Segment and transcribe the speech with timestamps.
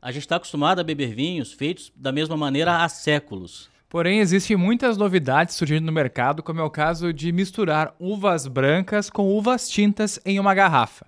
[0.00, 3.68] A gente está acostumado a beber vinhos feitos da mesma maneira há séculos.
[3.88, 9.08] Porém, existem muitas novidades surgindo no mercado, como é o caso de misturar uvas brancas
[9.08, 11.06] com uvas tintas em uma garrafa.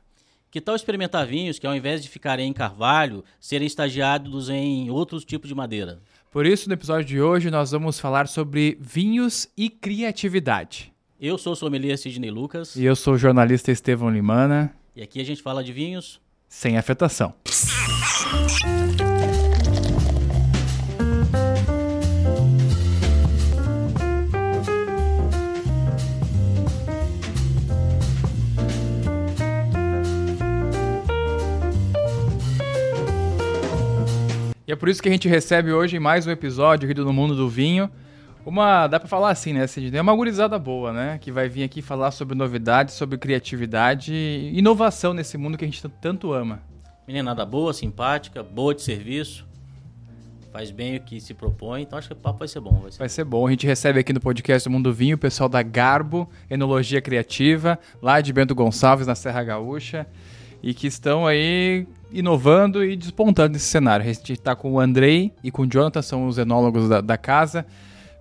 [0.51, 5.25] Que tal experimentar vinhos que, ao invés de ficarem em carvalho, serem estagiados em outros
[5.25, 6.01] tipos de madeira?
[6.31, 10.93] Por isso, no episódio de hoje, nós vamos falar sobre vinhos e criatividade.
[11.21, 12.77] Eu sou o sommelier Sidney Lucas.
[12.77, 14.73] E eu sou o jornalista Estevão Limana.
[14.95, 17.35] E aqui a gente fala de vinhos sem afetação.
[34.69, 37.11] E é por isso que a gente recebe hoje mais um episódio aqui do No
[37.11, 37.91] Mundo do Vinho.
[38.45, 39.99] Uma, dá pra falar assim, né, Sidney?
[39.99, 41.17] É uma gurizada boa, né?
[41.23, 45.69] Que vai vir aqui falar sobre novidades, sobre criatividade e inovação nesse mundo que a
[45.69, 46.61] gente tanto ama.
[47.07, 49.47] Meninada boa, simpática, boa de serviço.
[50.53, 52.79] Faz bem o que se propõe, então acho que o papo vai ser bom.
[52.83, 53.47] Vai ser, vai ser bom.
[53.47, 57.79] A gente recebe aqui no podcast do Mundo Vinho o pessoal da Garbo, Enologia Criativa,
[58.03, 60.07] lá de Bento Gonçalves, na Serra Gaúcha
[60.63, 64.05] e que estão aí inovando e despontando nesse cenário.
[64.05, 67.17] A gente está com o Andrei e com o Jonathan, são os enólogos da, da
[67.17, 67.67] casa.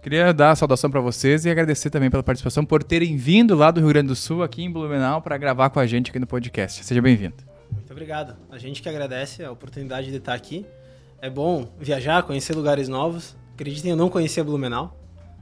[0.01, 3.71] Queria dar a saudação para vocês e agradecer também pela participação, por terem vindo lá
[3.71, 6.27] do Rio Grande do Sul, aqui em Blumenau, para gravar com a gente aqui no
[6.27, 6.83] podcast.
[6.85, 7.35] Seja bem-vindo.
[7.71, 8.35] Muito obrigado.
[8.49, 10.65] A gente que agradece a oportunidade de estar aqui.
[11.21, 13.35] É bom viajar, conhecer lugares novos.
[13.53, 14.97] Acreditem, eu não conhecia Blumenau.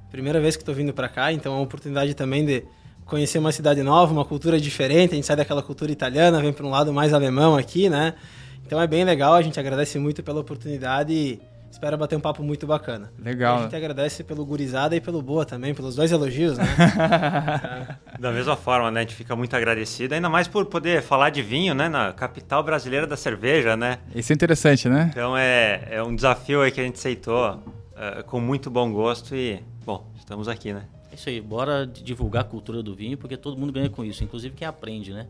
[0.10, 2.64] Primeira vez que estou vindo para cá, então é uma oportunidade também de
[3.06, 5.12] conhecer uma cidade nova, uma cultura diferente.
[5.12, 8.16] A gente sai daquela cultura italiana, vem para um lado mais alemão aqui, né?
[8.66, 9.34] Então é bem legal.
[9.34, 11.42] A gente agradece muito pela oportunidade e
[11.76, 13.12] espera bater um papo muito bacana.
[13.20, 13.58] Legal.
[13.58, 16.66] E a gente agradece pelo gurizada e pelo boa também, pelos dois elogios, né?
[18.18, 19.02] Da mesma forma, né?
[19.02, 21.90] A gente fica muito agradecido, ainda mais por poder falar de vinho, né?
[21.90, 24.00] Na capital brasileira da cerveja, né?
[24.16, 25.10] Isso é interessante, né?
[25.12, 29.36] Então é, é um desafio aí que a gente aceitou uh, com muito bom gosto
[29.36, 30.84] e, bom, estamos aqui, né?
[31.12, 34.24] É isso aí, bora divulgar a cultura do vinho, porque todo mundo ganha com isso,
[34.24, 35.28] inclusive quem aprende, né?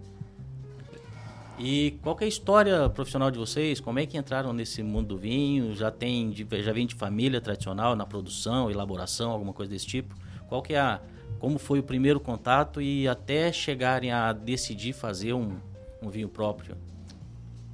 [1.57, 3.79] E qual é a história profissional de vocês?
[3.79, 5.73] Como é que entraram nesse mundo do vinho?
[5.73, 10.15] Já tem, já vem de família tradicional na produção, elaboração, alguma coisa desse tipo?
[10.49, 10.99] Qual que é a,
[11.39, 15.57] como foi o primeiro contato e até chegarem a decidir fazer um,
[16.01, 16.75] um vinho próprio?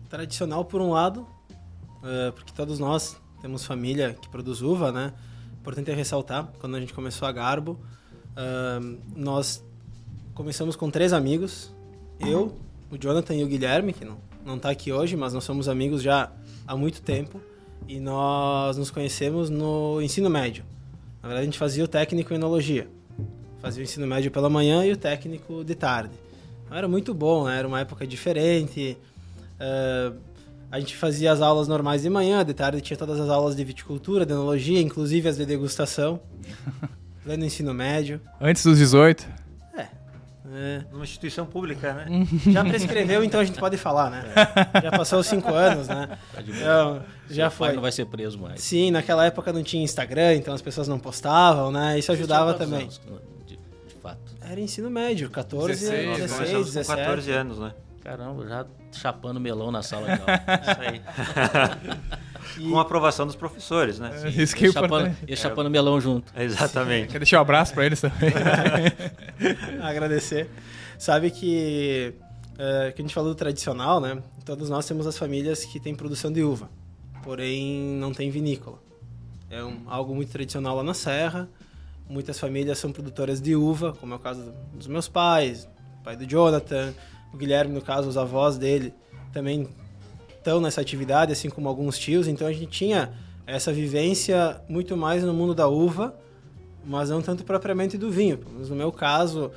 [0.10, 1.28] Tradicional por um lado,
[2.04, 5.14] é, porque todos nós temos família que produz uva, né?
[5.60, 7.80] Importante é ressaltar, quando a gente começou a Garbo,
[8.32, 9.64] Uh, nós
[10.34, 11.70] começamos com três amigos,
[12.20, 12.56] eu,
[12.92, 16.02] o Jonathan e o Guilherme, que não, não tá aqui hoje, mas nós somos amigos
[16.04, 16.30] já
[16.68, 17.42] há muito tempo,
[17.88, 20.64] e nós nos conhecemos no ensino médio.
[21.24, 22.88] Na verdade, a gente fazia o técnico em enologia.
[23.62, 26.14] Fazia o ensino médio pela manhã e o técnico de tarde.
[26.66, 27.60] Então, era muito bom, né?
[27.60, 28.98] era uma época diferente.
[29.60, 30.18] Uh,
[30.72, 33.64] a gente fazia as aulas normais de manhã, de tarde tinha todas as aulas de
[33.64, 36.20] viticultura, de enologia, inclusive as de degustação.
[37.26, 38.20] Lá no ensino médio.
[38.40, 39.41] Antes dos 18?
[40.54, 40.82] É.
[40.82, 40.86] é.
[40.92, 42.28] Numa instituição pública, né?
[42.48, 44.24] Já prescreveu, então a gente pode falar, né?
[44.82, 46.18] Já passou os cinco anos, né?
[46.34, 47.74] Tá então, já Seu foi.
[47.74, 48.62] não vai ser preso mais.
[48.62, 51.98] Sim, naquela época não tinha Instagram, então as pessoas não postavam, né?
[51.98, 52.84] Isso ajudava também.
[52.84, 53.02] Anos,
[53.46, 53.58] de,
[53.88, 54.20] de, fato.
[54.42, 56.88] Era ensino médio, 14, 16, 16 17.
[56.88, 57.74] Com 14 anos, né?
[58.04, 60.42] Caramba, já chapando melão na sala de aula.
[60.62, 61.02] Isso aí.
[62.58, 62.70] E...
[62.70, 64.12] Com a aprovação dos professores, né?
[64.18, 64.42] Sim.
[64.42, 66.32] Isso que é chapando, E chapando melão junto.
[66.40, 67.10] Exatamente.
[67.10, 68.32] Quer deixar um abraço para eles também?
[69.82, 70.50] Agradecer.
[70.98, 72.14] Sabe que,
[72.54, 74.22] uh, que a gente falou do tradicional, né?
[74.46, 76.70] Todos nós temos as famílias que têm produção de uva,
[77.24, 78.80] porém não tem vinícola.
[79.50, 81.50] É um, algo muito tradicional lá na Serra.
[82.10, 85.68] Muitas famílias são produtoras de uva, como é o caso dos meus pais,
[86.00, 86.94] o pai do Jonathan,
[87.34, 88.94] o Guilherme, no caso, os avós dele
[89.32, 89.70] também
[90.42, 92.28] estão nessa atividade, assim como alguns tios.
[92.28, 93.14] Então a gente tinha
[93.46, 96.16] essa vivência muito mais no mundo da uva,
[96.86, 98.40] mas não tanto propriamente do vinho.
[98.58, 99.52] Mas no meu caso,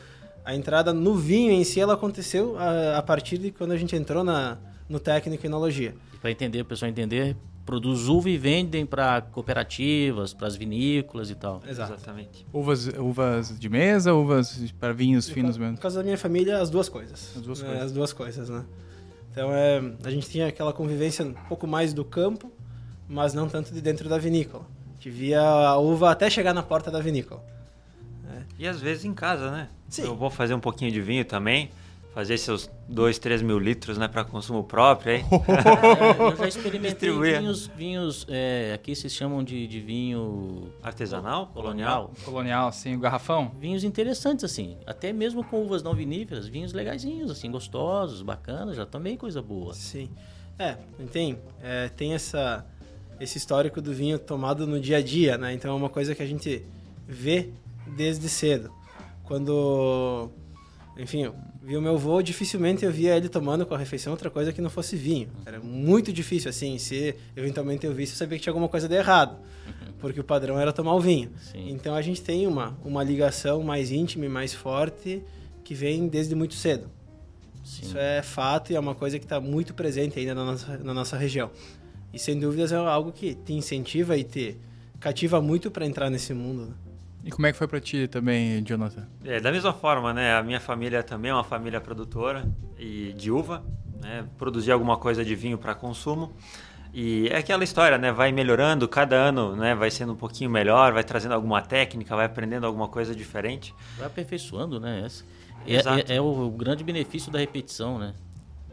[0.44, 3.96] a entrada no vinho em si ela aconteceu a, a partir de quando a gente
[3.96, 4.58] entrou na,
[4.88, 5.94] no técnico enologia.
[6.20, 11.34] Para entender, o pessoal entender, produz uva e vendem para cooperativas, para as vinícolas e
[11.34, 11.62] tal.
[11.66, 11.94] Exato.
[11.94, 12.46] Exatamente.
[12.52, 15.72] Uvas, uvas de mesa, uvas para vinhos no finos mesmo?
[15.72, 17.32] No caso da minha família, as duas coisas.
[17.36, 17.82] As duas é, coisas.
[17.84, 18.64] As duas coisas, né?
[19.34, 22.52] Então é, a gente tinha aquela convivência um pouco mais do campo,
[23.08, 24.64] mas não tanto de dentro da vinícola.
[24.64, 27.44] A gente via a uva até chegar na porta da vinícola.
[28.30, 28.42] É.
[28.60, 29.68] E às vezes em casa, né?
[29.88, 30.04] Sim.
[30.04, 31.68] Eu vou fazer um pouquinho de vinho também
[32.14, 35.16] fazer seus 2, 3 mil litros né, para consumo próprio.
[35.16, 35.24] Hein?
[35.32, 40.72] é, eu já experimentei vinhos, vinhos é, aqui se chamam de, de vinho...
[40.80, 41.48] Artesanal?
[41.48, 42.12] Colonial.
[42.24, 43.50] Colonial, sim, o garrafão.
[43.58, 44.76] Vinhos interessantes, assim.
[44.86, 49.74] Até mesmo com uvas não viníferas, vinhos legaisinhos, assim, gostosos, bacanas, já também coisa boa.
[49.74, 50.08] Sim.
[50.56, 50.76] É,
[51.10, 52.64] tem, é, tem essa,
[53.18, 55.52] esse histórico do vinho tomado no dia a dia, né?
[55.52, 56.64] Então é uma coisa que a gente
[57.08, 57.50] vê
[57.96, 58.72] desde cedo.
[59.24, 60.30] Quando,
[60.96, 61.30] enfim,
[61.62, 64.60] vi o meu avô, dificilmente eu via ele tomando com a refeição outra coisa que
[64.60, 65.28] não fosse vinho.
[65.44, 68.94] Era muito difícil, assim, se eventualmente eu visse, eu sabia que tinha alguma coisa de
[68.94, 69.38] errado.
[69.98, 71.30] Porque o padrão era tomar o vinho.
[71.40, 71.70] Sim.
[71.70, 75.22] Então a gente tem uma, uma ligação mais íntima e mais forte
[75.64, 76.88] que vem desde muito cedo.
[77.64, 77.86] Sim.
[77.86, 80.94] Isso é fato e é uma coisa que está muito presente ainda na nossa, na
[80.94, 81.50] nossa região.
[82.12, 84.56] E sem dúvidas é algo que te incentiva e te
[85.00, 86.66] cativa muito para entrar nesse mundo.
[86.66, 86.74] né?
[87.24, 89.06] E como é que foi pra ti também, Jonathan?
[89.24, 90.36] É, da mesma forma, né?
[90.36, 92.46] A minha família também é uma família produtora
[92.78, 93.64] e de uva,
[94.02, 94.26] né?
[94.36, 96.32] Produzir alguma coisa de vinho para consumo.
[96.92, 98.12] E é aquela história, né?
[98.12, 99.74] Vai melhorando, cada ano né?
[99.74, 103.74] vai sendo um pouquinho melhor, vai trazendo alguma técnica, vai aprendendo alguma coisa diferente.
[103.96, 105.02] Vai aperfeiçoando, né?
[105.04, 105.24] Essa-
[105.66, 108.14] É, é- é o grande benefício da repetição, né?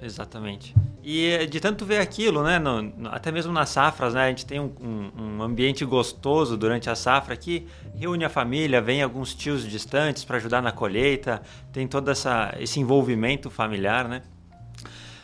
[0.01, 0.73] Exatamente.
[1.03, 2.57] E eh, de tanto ver aquilo, né?
[2.57, 4.25] no- até mesmo nas safras, né?
[4.25, 8.81] A gente tem um, um- um ambiente gostoso durante a safra que reúne a família,
[8.81, 14.23] vem alguns tios distantes para ajudar na colheita, tem todo essa, esse envolvimento familiar, né?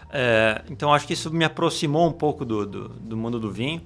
[0.09, 3.81] É, então acho que isso me aproximou um pouco do, do, do mundo do vinho.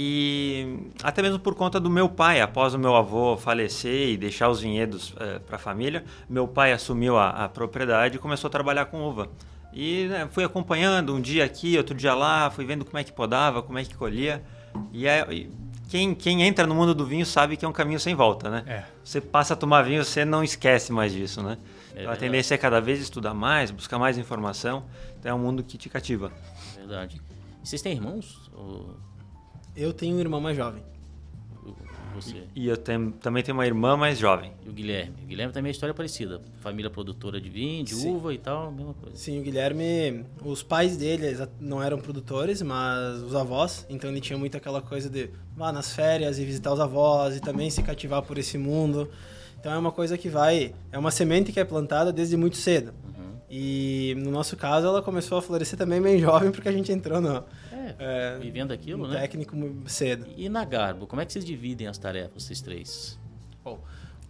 [0.00, 4.48] E até mesmo por conta do meu pai, após o meu avô falecer e deixar
[4.48, 5.12] os vinhedos
[5.44, 9.28] para a família, meu pai assumiu a, a propriedade e começou a trabalhar com uva.
[9.80, 13.12] E né, fui acompanhando um dia aqui, outro dia lá, fui vendo como é que
[13.12, 14.42] podava, como é que colhia.
[14.92, 15.48] E, é- e
[15.88, 18.64] quem, quem entra no mundo do vinho sabe que é um caminho sem volta, né?
[18.66, 18.84] É.
[19.04, 21.52] Você passa a tomar vinho, você não esquece mais disso, né?
[21.52, 22.18] É então, a verdade.
[22.20, 24.82] tendência é cada vez estudar mais, buscar mais informação.
[25.16, 26.32] Então é um mundo que te cativa.
[26.76, 27.20] Verdade.
[27.62, 28.50] E vocês têm irmãos?
[28.52, 28.96] Ou
[29.76, 30.82] Eu tenho um irmão mais jovem.
[32.20, 32.42] Você?
[32.54, 34.52] E eu tenho- também tenho uma irmã mais jovem.
[34.64, 35.14] E o Guilherme?
[35.22, 36.40] O Guilherme também é história parecida.
[36.60, 38.14] Família produtora de vinho, de Sim.
[38.14, 39.16] uva e tal, mesma coisa.
[39.16, 44.38] Sim, o Guilherme, os pais dele não eram produtores, mas os avós, então ele tinha
[44.38, 48.22] muito aquela coisa de vá nas férias e visitar os avós e também se cativar
[48.22, 49.08] por esse mundo.
[49.60, 52.92] Então é uma coisa que vai, é uma semente que é plantada desde muito cedo.
[53.04, 53.32] Uhum.
[53.50, 57.20] E no nosso caso ela começou a florescer também bem jovem porque a gente entrou
[57.20, 57.42] no,
[57.98, 59.20] É, vivendo aquilo, no né?
[59.20, 59.56] técnico
[59.86, 60.26] cedo.
[60.36, 63.18] E na Garbo, como é que vocês dividem as tarefas, vocês três?
[63.64, 63.80] Bom,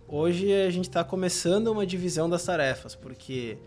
[0.08, 3.58] hoje a gente está começando uma divisão das tarefas, porque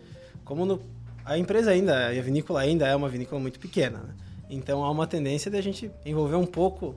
[0.44, 0.82] como no-
[1.24, 4.14] a empresa ainda, a vinícola ainda é uma vinícola muito pequena, né?
[4.50, 6.96] então há uma tendência de a gente envolver um pouco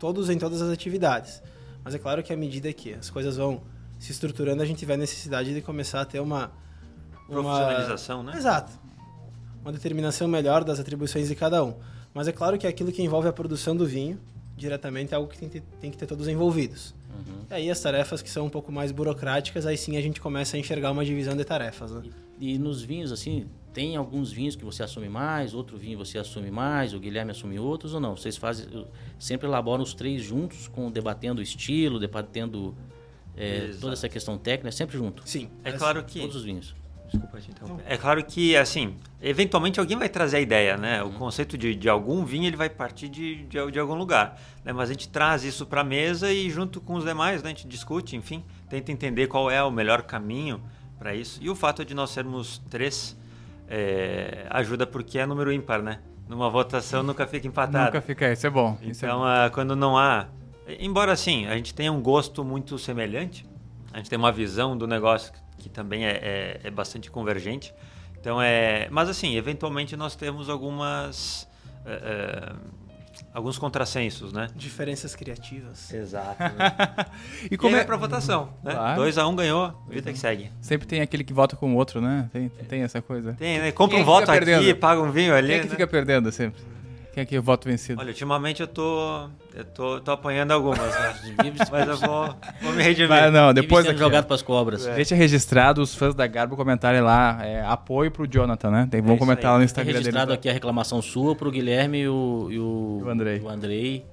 [0.00, 1.40] todos em todas as atividades.
[1.84, 3.62] Mas é claro que à medida que as coisas vão
[3.98, 6.50] se estruturando, a gente vai necessidade de começar a ter uma...
[7.28, 8.32] uma- Profissionalização, né?
[8.36, 8.72] Exato.
[9.62, 11.74] Uma determinação melhor das atribuições de cada um.
[12.14, 14.18] Mas é claro que aquilo que envolve a produção do vinho,
[14.56, 16.94] diretamente, é algo que tem, que ter- tem que ter todos envolvidos.
[17.10, 17.44] Uhum.
[17.50, 20.56] E aí as tarefas que são um pouco mais burocráticas, aí sim a gente começa
[20.56, 22.02] a enxergar uma divisão de tarefas, né?
[22.40, 26.18] E, e nos vinhos, assim, tem alguns vinhos que você assume mais, outro vinho você
[26.18, 28.16] assume mais, o Guilherme assume outros ou não?
[28.16, 28.86] Vocês fazem,
[29.18, 32.74] sempre elaboram os três juntos, com debatendo o estilo, debatendo
[33.36, 35.22] é, toda essa questão técnica, sempre junto?
[35.28, 35.48] Sim.
[35.64, 36.20] É claro que.
[36.20, 36.74] Todos os vinhos.
[37.14, 37.84] Desculpa te interromper.
[37.86, 41.02] É claro que, assim, eventualmente alguém vai trazer a ideia, né?
[41.02, 44.38] O conceito de, de algum vinho ele vai partir de, de, de algum lugar.
[44.64, 44.72] Né?
[44.72, 47.48] Mas a gente traz isso para a mesa e, junto com os demais, né?
[47.48, 50.60] a gente discute, enfim, tenta entender qual é o melhor caminho
[50.98, 51.38] para isso.
[51.42, 53.16] E o fato de nós sermos três
[53.68, 56.00] é, ajuda porque é número ímpar, né?
[56.28, 57.86] Numa votação nunca fica empatado.
[57.86, 58.78] Nunca fica, isso é bom.
[58.82, 59.24] Isso é Então, bom.
[59.26, 60.26] ah, quando não há.
[60.80, 63.46] Embora assim, a gente tenha um gosto muito semelhante,
[63.92, 67.72] a gente tem uma visão do negócio que também é, é- é bastante convergente.
[68.20, 68.88] Então é.
[68.90, 71.46] Mas assim, eventualmente nós temos algumas.
[71.86, 72.52] eh, eh,
[73.32, 74.48] alguns contrassensos, né?
[74.56, 75.92] Diferenças criativas.
[75.92, 76.36] Exato.
[77.50, 77.80] E e como como é...
[77.80, 78.72] é pra votação, né?
[78.72, 79.02] Claro.
[79.02, 80.50] 2x1 um ganhou, vida que segue.
[80.60, 82.28] Sempre tem aquele que vota com o outro, né?
[82.32, 83.34] Tem, tem essa coisa.
[83.34, 83.72] Tem, né?
[83.72, 84.76] Compra um é voto aqui, perdendo?
[84.76, 85.48] paga um vinho ali.
[85.48, 85.70] Quem é que né?
[85.70, 86.62] fica perdendo sempre?
[87.14, 88.00] Quem é que é o voto vencido?
[88.00, 89.28] Olha, ultimamente eu tô.
[89.54, 91.14] Eu tô, tô apanhando algumas, né?
[91.70, 93.08] Mas eu vou, vou me redimir.
[93.08, 94.84] Mas não, depois aqui, jogado para as cobras.
[94.84, 94.96] É.
[94.96, 98.88] Deixa registrado os fãs da Garbo comentarem lá, é, apoio pro Jonathan, né?
[98.90, 99.50] Tem, vão isso comentar aí.
[99.52, 99.98] lá no Tem Instagram dele.
[99.98, 103.40] registrado aqui a reclamação sua pro Guilherme e o, e o, O Andrei.
[103.40, 104.04] o Andrei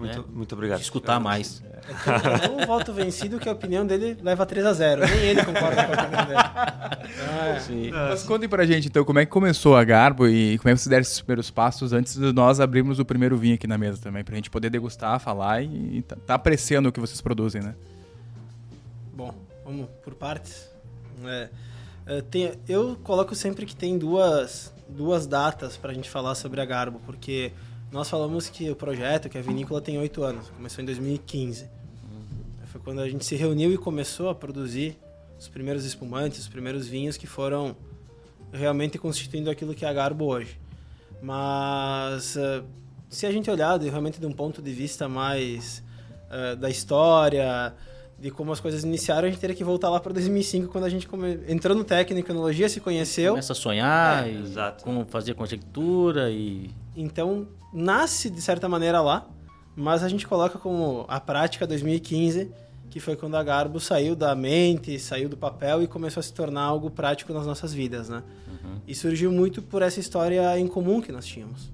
[0.00, 0.24] Muito, né?
[0.32, 0.80] muito obrigado.
[0.80, 1.62] escutar mais.
[2.06, 5.84] É tão voto vencido que a opinião dele leva 3 a 0 Nem ele concorda
[5.84, 6.40] com a opinião dele.
[7.56, 7.90] É- Sim.
[7.90, 10.80] Mas contem pra gente, então, como é que começou a Garbo e como é que
[10.80, 13.98] vocês deram esses primeiros passos antes de nós abrirmos o primeiro vinho aqui na mesa
[14.00, 17.62] também, pra gente poder degustar, falar e, e tá, tá apreciando o que vocês produzem,
[17.62, 17.74] né?
[19.14, 20.68] Bom, vamos por partes.
[21.24, 21.48] É,
[22.06, 26.60] é, tem- eu coloco sempre que tem duas, duas datas para a gente falar sobre
[26.60, 27.52] a Garbo, porque
[27.92, 31.68] nós falamos que o projeto, que a vinícola tem oito anos, começou em 2015.
[32.66, 34.96] Foi quando a gente se reuniu e começou a produzir
[35.36, 37.74] os primeiros espumantes, os primeiros vinhos que foram
[38.52, 40.56] realmente constituindo aquilo que é a Garbo hoje.
[41.20, 42.64] Mas uh,
[43.08, 45.82] se a gente olhar realmente de um ponto de vista mais
[46.30, 47.74] uh, da história,
[48.16, 50.88] de como as coisas iniciaram, a gente teria que voltar lá para 2005, quando a
[50.88, 51.40] gente come...
[51.48, 53.32] entrou no técnico tecnologia, se conheceu.
[53.32, 54.84] Começa a sonhar, é, e exato.
[54.84, 56.70] como fazer conjectura e...
[56.94, 59.28] Então, nasce de certa maneira lá,
[59.76, 62.50] mas a gente coloca como a prática 2015,
[62.90, 66.32] que foi quando a Garbo saiu da mente, saiu do papel e começou a se
[66.32, 68.22] tornar algo prático nas nossas vidas, né?
[68.48, 68.80] Uhum.
[68.86, 71.70] E surgiu muito por essa história em comum que nós tínhamos.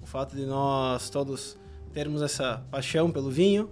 [0.00, 1.56] O fato de nós todos
[1.92, 3.70] termos essa paixão pelo vinho,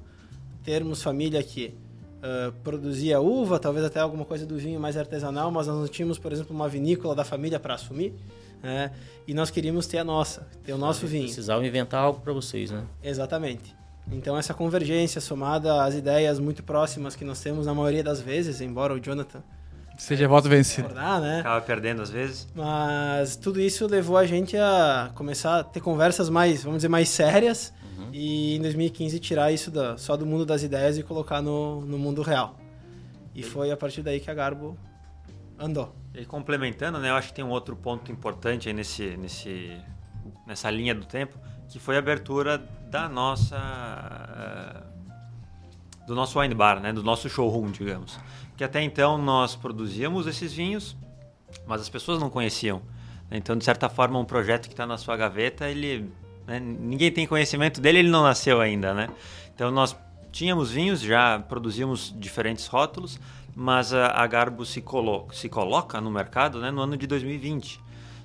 [0.64, 1.74] termos família que
[2.18, 6.18] uh, produzia uva, talvez até alguma coisa do vinho mais artesanal, mas nós não tínhamos,
[6.18, 8.14] por exemplo, uma vinícola da família para assumir.
[8.64, 8.90] Né?
[9.26, 11.24] E nós queríamos ter a nossa, ter o nosso vinho.
[11.24, 12.84] Precisava inventar algo para vocês, né?
[13.02, 13.76] Exatamente.
[14.10, 18.60] Então essa convergência somada às ideias muito próximas que nós temos na maioria das vezes,
[18.60, 19.42] embora o Jonathan
[19.96, 21.40] seja voto vencido, acordar, né?
[21.40, 22.48] Acaba perdendo às vezes.
[22.54, 27.08] Mas tudo isso levou a gente a começar a ter conversas mais, vamos dizer, mais
[27.08, 28.08] sérias uhum.
[28.12, 31.98] e em 2015 tirar isso da, só do mundo das ideias e colocar no, no
[31.98, 32.58] mundo real.
[33.34, 34.76] E foi a partir daí que a Garbo
[35.58, 35.94] andou.
[36.14, 39.76] E complementando, né, eu acho que tem um outro ponto importante aí nesse, nesse,
[40.46, 42.58] nessa linha do tempo, que foi a abertura
[42.90, 44.94] da nossa uh,
[46.06, 48.18] do nosso wine bar, né, do nosso showroom, digamos.
[48.56, 50.96] Que até então nós produzíamos esses vinhos,
[51.66, 52.82] mas as pessoas não conheciam.
[53.30, 56.12] Então, de certa forma, um projeto que está na sua gaveta, ele
[56.46, 59.08] né, ninguém tem conhecimento dele, ele não nasceu ainda, né?
[59.54, 59.96] Então nós
[60.30, 63.18] tínhamos vinhos, já produzíamos diferentes rótulos,
[63.54, 67.80] mas a, a Garbo se, colo se coloca no mercado né, no ano de 2020.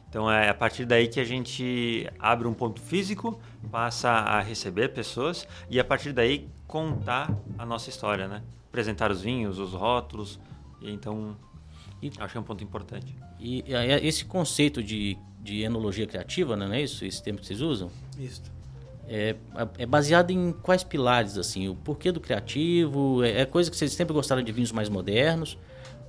[0.09, 3.39] Então é a partir daí que a gente abre um ponto físico,
[3.71, 8.41] passa a receber pessoas e a partir daí contar a nossa história, né?
[8.69, 10.39] Apresentar os vinhos, os rótulos,
[10.81, 11.35] e então
[12.01, 13.15] e, acho que é um ponto importante.
[13.39, 17.05] E, e esse conceito de, de enologia criativa, não é isso?
[17.05, 17.91] Esse termo que vocês usam?
[18.17, 18.41] Isso.
[19.11, 19.35] É,
[19.79, 21.67] é, baseado em quais pilares, assim?
[21.67, 23.23] O porquê do criativo?
[23.23, 25.57] É, é coisa que vocês sempre gostaram de vinhos mais modernos?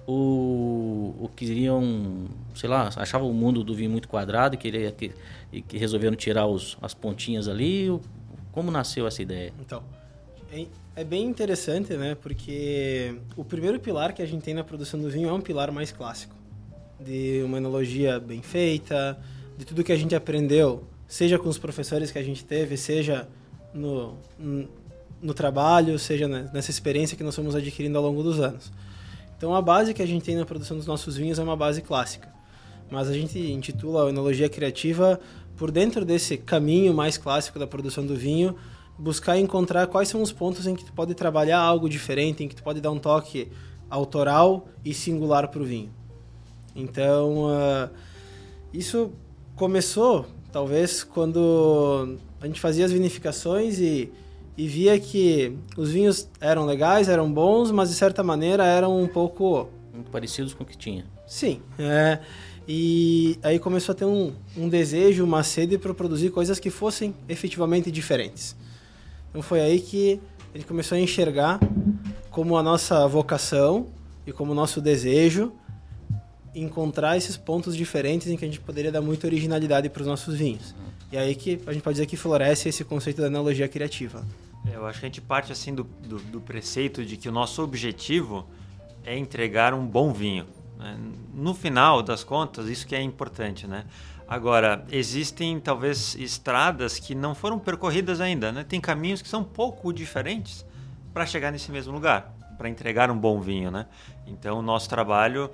[0.06, 5.12] Ou, queriam, sei lá, achavam o mundo do vinho muito quadrado e, queria, que,
[5.50, 7.88] e que resolveram tirar os, as pontinhas ali?
[8.52, 9.52] Como nasceu essa ideia?
[9.60, 9.82] Então,
[10.94, 12.14] é, bem interessante, né?
[12.20, 15.72] Porque o primeiro pilar que a gente tem na produção do vinho é um pilar
[15.72, 16.34] mais clássico.
[16.98, 19.18] De uma enologia bem feita,
[19.56, 23.28] de tudo que a gente aprendeu seja com os professores que a gente teve, seja
[23.74, 24.16] no,
[25.20, 28.70] no trabalho, seja nessa experiência que nós fomos adquirindo ao longo dos anos.
[29.36, 31.82] Então a base que a gente tem na produção dos nossos vinhos é uma base
[31.82, 32.28] clássica,
[32.88, 35.18] mas a gente intitula a enologia criativa
[35.56, 38.54] por dentro desse caminho mais clássico da produção do vinho,
[38.96, 42.54] buscar encontrar quais são os pontos em que tu pode trabalhar algo diferente, em que
[42.54, 43.50] tu pode dar um toque
[43.90, 45.90] autoral e singular para o vinho.
[46.76, 47.90] Então, uh,
[48.72, 49.10] isso
[49.56, 54.12] começou Talvez quando a gente fazia as vinificações e,
[54.56, 59.06] e via que os vinhos eram legais, eram bons, mas de certa maneira eram um
[59.06, 59.68] pouco.
[59.92, 61.04] Muito parecidos com o que tinha.
[61.26, 61.60] Sim.
[61.78, 62.20] É,
[62.66, 67.14] e aí começou a ter um, um desejo, uma sede para produzir coisas que fossem
[67.28, 68.56] efetivamente diferentes.
[69.30, 70.20] Então foi aí que
[70.54, 71.60] gente começou a enxergar
[72.30, 73.86] como a nossa vocação
[74.26, 75.52] e como o nosso desejo
[76.54, 80.36] encontrar esses pontos diferentes em que a gente poderia dar muita originalidade para os nossos
[80.36, 80.74] vinhos.
[81.12, 84.24] E aí que a gente pode dizer que floresce esse conceito da analogia criativa.
[84.66, 87.32] É, eu acho que a gente parte assim do, do, do, preceito de que o
[87.32, 88.46] nosso objetivo
[89.04, 90.46] é entregar um bom vinho.
[90.78, 90.98] Né?
[91.34, 93.86] No final das contas, isso que é importante, né?
[94.28, 98.62] Agora, existem talvez estradas que não foram percorridas ainda, né?
[98.62, 100.64] Tem caminhos que são um pouco diferentes
[101.12, 103.86] para chegar nesse mesmo lugar, para entregar um bom vinho, né?
[104.28, 105.50] Então, o nosso trabalho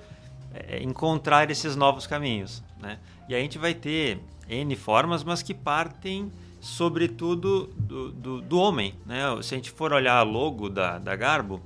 [0.67, 2.63] é, encontrar esses novos caminhos.
[2.79, 2.99] Né?
[3.27, 8.95] E a gente vai ter N formas, mas que partem sobretudo do, do, do homem.
[9.05, 9.21] Né?
[9.41, 11.61] Se a gente for olhar a logo da, da Garbo,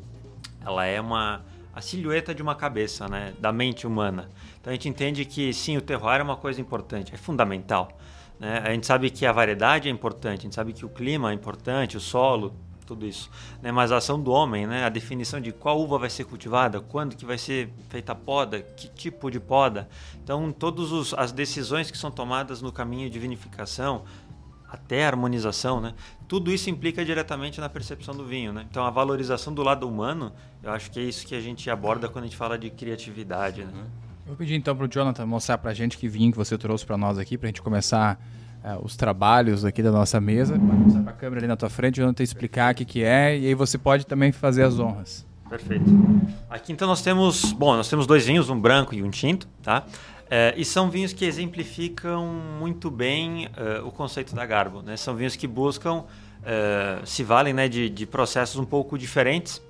[0.64, 1.44] ela é uma
[1.74, 3.34] a silhueta de uma cabeça, né?
[3.40, 4.30] da mente humana.
[4.60, 7.98] Então a gente entende que sim, o terroir é uma coisa importante, é fundamental.
[8.40, 8.62] Né?
[8.66, 11.34] A gente sabe que a variedade é importante, a gente sabe que o clima é
[11.34, 12.54] importante, o solo,
[12.92, 13.30] tudo isso.
[13.62, 13.72] Né?
[13.72, 14.84] Mas a ação do homem, né?
[14.84, 18.62] a definição de qual uva vai ser cultivada, quando que vai ser feita a poda,
[18.62, 19.88] que tipo de poda.
[20.22, 24.04] Então, todas as decisões que são tomadas no caminho de vinificação,
[24.70, 25.94] até a harmonização, né?
[26.28, 28.66] Tudo isso implica diretamente na percepção do vinho, né?
[28.70, 30.32] Então a valorização do lado humano,
[30.64, 33.66] eu acho que é isso que a gente aborda quando a gente fala de criatividade,
[33.66, 33.74] né?
[34.26, 36.58] Eu vou pedir então para o Jonathan mostrar para a gente que vinho que você
[36.58, 38.18] trouxe para nós aqui, para a gente começar
[38.64, 40.54] é, os trabalhos aqui da nossa mesa.
[40.54, 42.86] Pode mostrar para a câmera ali na tua frente, eu não te explicar o que,
[42.86, 45.26] que é, e aí você pode também fazer as honras.
[45.50, 45.86] Perfeito.
[46.50, 49.86] Aqui então nós temos, bom, nós temos dois vinhos, um branco e um tinto, tá?
[50.34, 52.26] É, e são vinhos que exemplificam
[52.58, 54.82] muito bem uh, o conceito da Garbo.
[54.82, 54.96] Né?
[54.96, 59.62] São vinhos que buscam, uh, se valem né, de, de, processos um pouco diferentes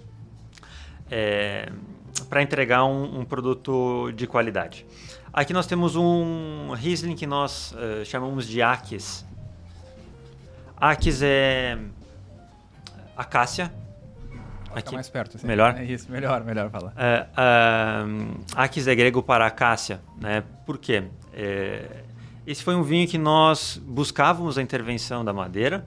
[1.09, 1.71] é,
[2.29, 4.85] para entregar um, um, produto de qualidade.
[5.33, 9.25] Aqui nós temos um Riesling que nós uh, chamamos de Akis.
[10.75, 11.77] Akis é
[13.15, 13.71] acácia,
[14.73, 15.35] Aqui mais perto.
[15.35, 15.45] Assim.
[15.45, 15.75] Melhor?
[15.77, 16.93] É isso, melhor, melhor falar.
[16.95, 20.43] É, uh, Akis é grego para acácia, né?
[20.65, 21.03] Por quê?
[21.33, 22.03] É,
[22.47, 25.85] esse foi um vinho que nós buscávamos a intervenção da madeira,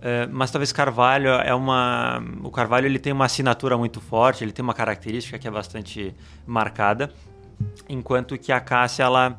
[0.00, 4.52] é, mas talvez carvalho é uma o carvalho ele tem uma assinatura muito forte ele
[4.52, 6.14] tem uma característica que é bastante
[6.46, 7.10] marcada
[7.88, 9.38] enquanto que a acácia ela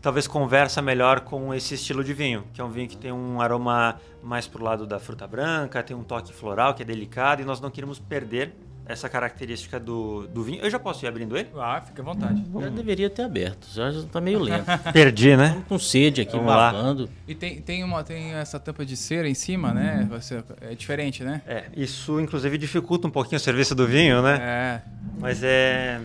[0.00, 3.40] talvez conversa melhor com esse estilo de vinho, que é um vinho que tem um
[3.40, 7.44] aroma mais pro lado da fruta branca, tem um toque floral que é delicado e
[7.44, 8.54] nós não queremos perder
[8.86, 10.60] essa característica do, do vinho.
[10.62, 11.48] Eu já posso ir abrindo ele?
[11.56, 12.44] Ah, fica à vontade.
[12.60, 14.66] Já deveria ter aberto, já está meio lento.
[14.92, 15.54] Perdi, né?
[15.54, 17.08] Tô com sede aqui, babando.
[17.28, 20.08] E tem, tem, uma, tem essa tampa de cera em cima, né?
[20.10, 21.40] Você, é diferente, né?
[21.46, 24.38] É, isso inclusive dificulta um pouquinho o serviço do vinho, né?
[24.40, 24.82] É.
[25.20, 26.00] Mas é...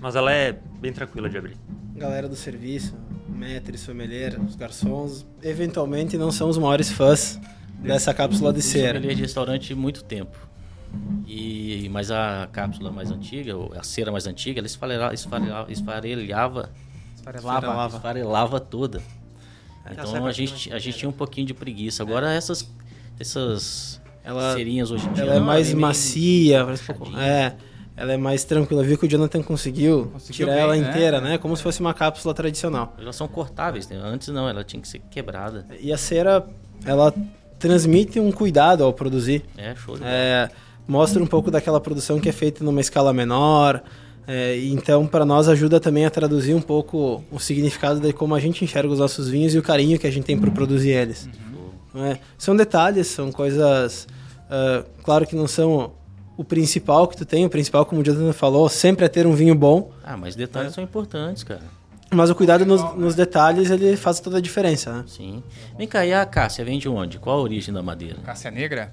[0.00, 1.56] Mas ela é bem tranquila de abrir.
[1.96, 2.94] Galera do serviço,
[3.28, 7.40] maître, sommelier, os garçons, eventualmente não são os maiores fãs
[7.80, 8.94] dessa cápsula de cera.
[8.94, 10.36] Sommelier de restaurante muito tempo.
[11.26, 16.70] E, mas a cápsula mais antiga, a cera mais antiga, ela esfarelava, esfarelava, esfarelava,
[17.14, 19.02] esfarelava, esfarelava toda.
[19.84, 22.02] É, então a gente, a gente tinha um pouquinho de preguiça.
[22.02, 22.70] Agora essas,
[23.18, 25.24] essas ela, cerinhas hoje em dia...
[25.24, 26.66] Ela é mais macia,
[27.18, 27.54] é
[27.98, 28.84] ela é mais tranquila.
[28.84, 30.88] Viu que o Jonathan conseguiu, conseguiu tirar bem, ela né?
[30.88, 31.36] inteira, né?
[31.36, 32.94] Como se fosse uma cápsula tradicional.
[32.96, 34.00] Elas são cortáveis, né?
[34.00, 35.66] Antes não, ela tinha que ser quebrada.
[35.80, 36.46] E a cera,
[36.84, 37.12] ela
[37.58, 39.44] transmite um cuidado ao produzir.
[39.56, 40.48] É, show de é,
[40.86, 43.82] Mostra um pouco daquela produção que é feita numa escala menor.
[44.28, 48.40] É, então, para nós, ajuda também a traduzir um pouco o significado de como a
[48.40, 51.28] gente enxerga os nossos vinhos e o carinho que a gente tem por produzir eles.
[51.94, 52.04] Uhum.
[52.04, 52.20] É?
[52.38, 54.06] São detalhes, são coisas.
[54.46, 55.97] Uh, claro que não são
[56.38, 59.34] o principal que tu tem, o principal, como o Jonathan falou, sempre é ter um
[59.34, 59.90] vinho bom.
[60.04, 60.74] Ah, mas detalhes é.
[60.76, 61.64] são importantes, cara.
[62.12, 65.04] Mas o cuidado nos, nos, detalhes, ele faz toda a diferença, né?
[65.08, 65.42] Sim.
[65.76, 67.18] Vem cá, e a cássia vem de onde?
[67.18, 68.18] Qual a origem da madeira?
[68.24, 68.92] Cássia negra?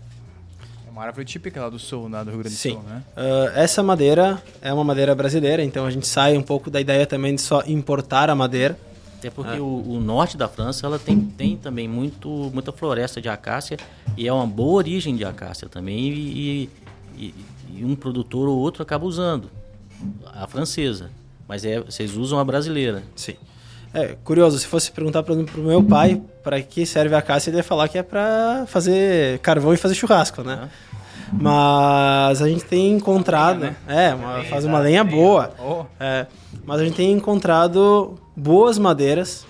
[0.87, 2.73] É uma árvore típica lá do sul, lá do Rio Grande do Sim.
[2.73, 3.03] Sul, né?
[3.15, 7.05] Uh, essa madeira é uma madeira brasileira, então a gente sai um pouco da ideia
[7.05, 8.77] também de só importar a madeira.
[9.19, 9.61] Até porque é.
[9.61, 13.77] o, o, norte da França ela tem, tem também muito, muita floresta de acácia
[14.17, 16.69] e é uma boa origem de acácia também e, e,
[17.17, 19.49] e, um produtor ou outro acaba usando
[20.33, 21.09] a francesa,
[21.47, 23.03] mas é, vocês usam a brasileira.
[23.15, 23.35] Sim.
[23.93, 27.57] É curioso, se fosse perguntar para o meu pai para que serve a caça, ele
[27.57, 30.69] ia falar que é para fazer carvão e fazer churrasco, né?
[31.31, 34.09] Mas a gente tem encontrado, lenha, né?
[34.09, 35.51] é, uma, faz uma lenha boa.
[35.59, 35.85] Oh.
[35.99, 36.27] É,
[36.65, 39.45] mas a gente tem encontrado boas madeiras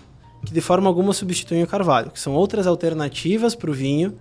[0.46, 4.18] que de forma alguma substituem o carvalho, que são outras alternativas para o vinho,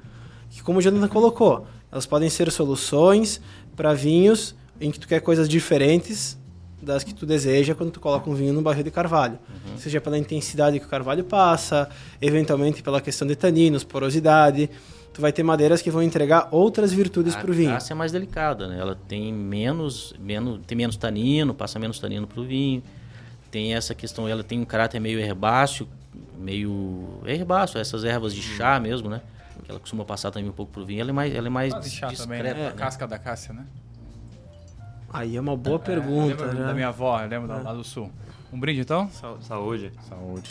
[0.51, 3.41] que como o Jonathan colocou, elas podem ser soluções
[3.77, 6.37] para vinhos em que tu quer coisas diferentes
[6.83, 9.39] das que tu deseja quando tu coloca um vinho no barril de carvalho.
[9.49, 9.79] Uhum.
[9.79, 11.89] Seja pela intensidade que o carvalho passa,
[12.21, 14.69] eventualmente pela questão de taninos, porosidade.
[15.13, 17.71] Tu vai ter madeiras que vão entregar outras virtudes para o vinho.
[17.71, 18.77] A é mais delicada, né?
[18.77, 22.83] Ela tem menos, menos, tem menos tanino, passa menos tanino para o vinho.
[23.53, 25.87] Tem essa questão, ela tem um caráter meio herbáceo,
[26.37, 29.21] meio herbáceo, essas ervas de chá mesmo, né?
[29.65, 31.75] Que ela costuma passar também um pouco pro vinho, ela é mais, ela é mais
[31.81, 32.17] discreta.
[32.17, 32.55] Também, né?
[32.55, 32.73] né?
[32.77, 33.67] casca da cássia, né?
[35.13, 36.47] Aí é uma boa é, pergunta.
[36.47, 36.67] Né?
[36.67, 37.63] da minha avó, eu lembro é.
[37.63, 38.11] lá do sul.
[38.53, 39.09] Um brinde então?
[39.41, 39.91] Saúde.
[40.09, 40.51] Saúde.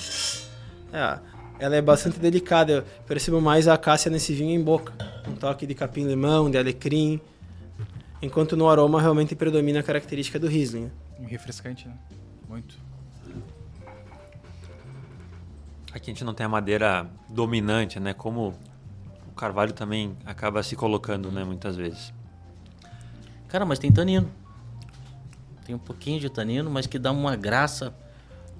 [0.92, 1.20] É,
[1.60, 2.72] ela é bastante delicada.
[2.72, 4.94] Eu percebo mais a cássia nesse vinho em boca.
[5.28, 7.22] Um toque de capim-limão, de alecrim.
[8.22, 10.90] Enquanto no aroma realmente predomina a característica do Riesling.
[11.28, 11.96] Refrescante, né?
[12.48, 12.78] Muito.
[15.94, 18.14] Aqui a gente não tem a madeira dominante, né?
[18.14, 18.56] Como
[19.34, 22.14] o carvalho também acaba se colocando, né, muitas vezes.
[23.48, 24.30] Cara, mas tem tanino.
[25.66, 27.96] Tem um pouquinho de tanino, mas que dá uma graça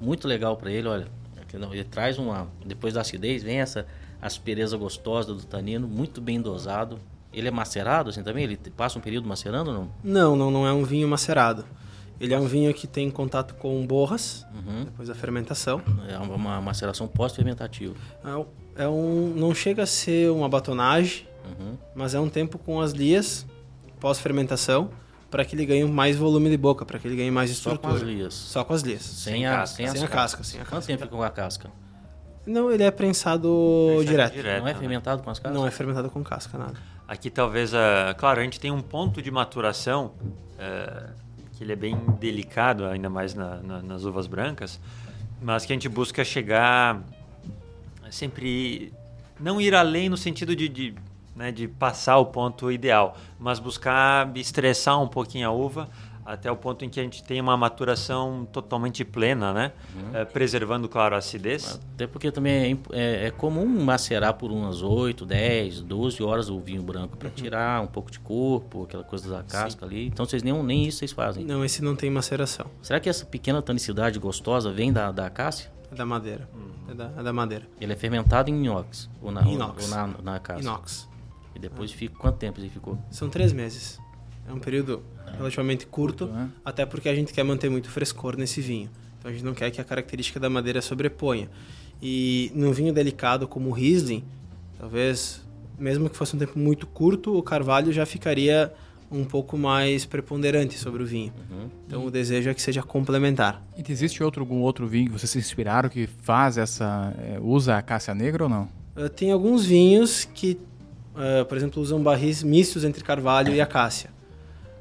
[0.02, 1.08] muito legal para ele, olha.
[1.72, 3.86] Ele traz uma, depois da acidez, vem essa
[4.20, 7.00] aspereza gostosa do tanino, muito bem dosado.
[7.32, 8.46] Ele é macerado assim também?
[8.46, 9.92] Ele passa um período macerando ou não?
[10.04, 11.64] Não, não, não é um vinho macerado.
[12.20, 14.86] Ele é um vinho que tem contato com borras, uhum.
[14.86, 15.82] depois da fermentação.
[16.08, 17.96] É uma maceração pós-fermentativa.
[18.24, 21.78] É, é um, não chega a ser uma batonagem, uhum.
[21.96, 23.46] mas é um tempo com as lias
[24.00, 24.90] pós-fermentação
[25.34, 27.82] para que ele ganhe mais volume de boca, para que ele ganhe mais estrutura.
[27.82, 28.34] Só com as lias.
[28.34, 29.02] Só com as lias.
[29.02, 29.76] Sem, sem a, casca.
[29.76, 30.44] Sem, sem a casca.
[30.44, 31.72] Sem a Quanto tempo com a casca?
[32.46, 33.50] Não, ele é prensado
[34.06, 34.34] direto.
[34.34, 34.62] direto.
[34.62, 35.60] Não é fermentado com as cascas?
[35.60, 36.76] Não é fermentado com casca, nada.
[37.08, 41.23] Aqui talvez, uh, claro, a gente tem um ponto de maturação uh,
[41.64, 44.80] ele é bem delicado, ainda mais na, na, nas uvas brancas,
[45.42, 47.02] mas que a gente busca chegar
[48.12, 48.94] sempre
[49.40, 50.94] não ir além no sentido de, de,
[51.36, 55.90] né, de passar o ponto ideal, mas buscar estressar um pouquinho a uva
[56.26, 59.72] até o ponto em que a gente tem uma maturação totalmente plena, né?
[59.96, 60.16] Uhum.
[60.18, 61.80] É, preservando, claro, a acidez.
[61.94, 66.60] Até porque também é, é, é comum macerar por umas 8, 10, 12 horas o
[66.60, 67.36] vinho branco para uhum.
[67.36, 69.94] tirar um pouco de corpo, aquela coisa da casca Sim.
[69.94, 70.08] ali.
[70.08, 71.46] Então vocês nem, nem isso vocês fazem.
[71.46, 72.68] Não, esse não tem maceração.
[72.82, 75.72] Será que essa pequena tanicidade gostosa vem da, da acácia?
[75.92, 76.50] É da madeira.
[76.54, 76.92] Uhum.
[76.92, 77.68] É, da, é da madeira.
[77.80, 79.10] Ele é fermentado em inox?
[79.22, 79.84] Ou na, inox.
[79.84, 80.62] Ou na, na acácia?
[80.62, 81.10] Inox.
[81.56, 81.94] E depois é.
[81.94, 82.16] fica...
[82.18, 82.98] Quanto tempo ele ficou?
[83.12, 84.00] São três meses.
[84.48, 85.04] É um período
[85.38, 86.50] relativamente curto, curto né?
[86.64, 88.90] até porque a gente quer manter muito frescor nesse vinho.
[89.20, 91.50] Então a gente não quer que a característica da madeira sobreponha.
[92.02, 94.24] E num vinho delicado como o Riesling,
[94.78, 95.42] talvez,
[95.80, 98.74] mesmo que fosse um tempo muito curto, o carvalho já ficaria
[99.14, 101.32] um pouco mais preponderante sobre o vinho.
[101.50, 101.70] Uhum.
[101.88, 103.62] Então o desejo é que seja complementar.
[103.78, 107.14] E existe outro, algum outro vinho que vocês se inspiraram que faz essa.
[107.18, 108.68] É, usa a cássia negra ou não?
[108.98, 110.60] Uh, tem alguns vinhos que,
[111.16, 114.10] uh, por exemplo, usam barris mistos entre carvalho e acácia.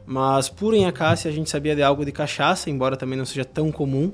[0.05, 3.45] Mas puro em acácia a gente sabia de algo de cachaça, embora também não seja
[3.45, 4.13] tão comum.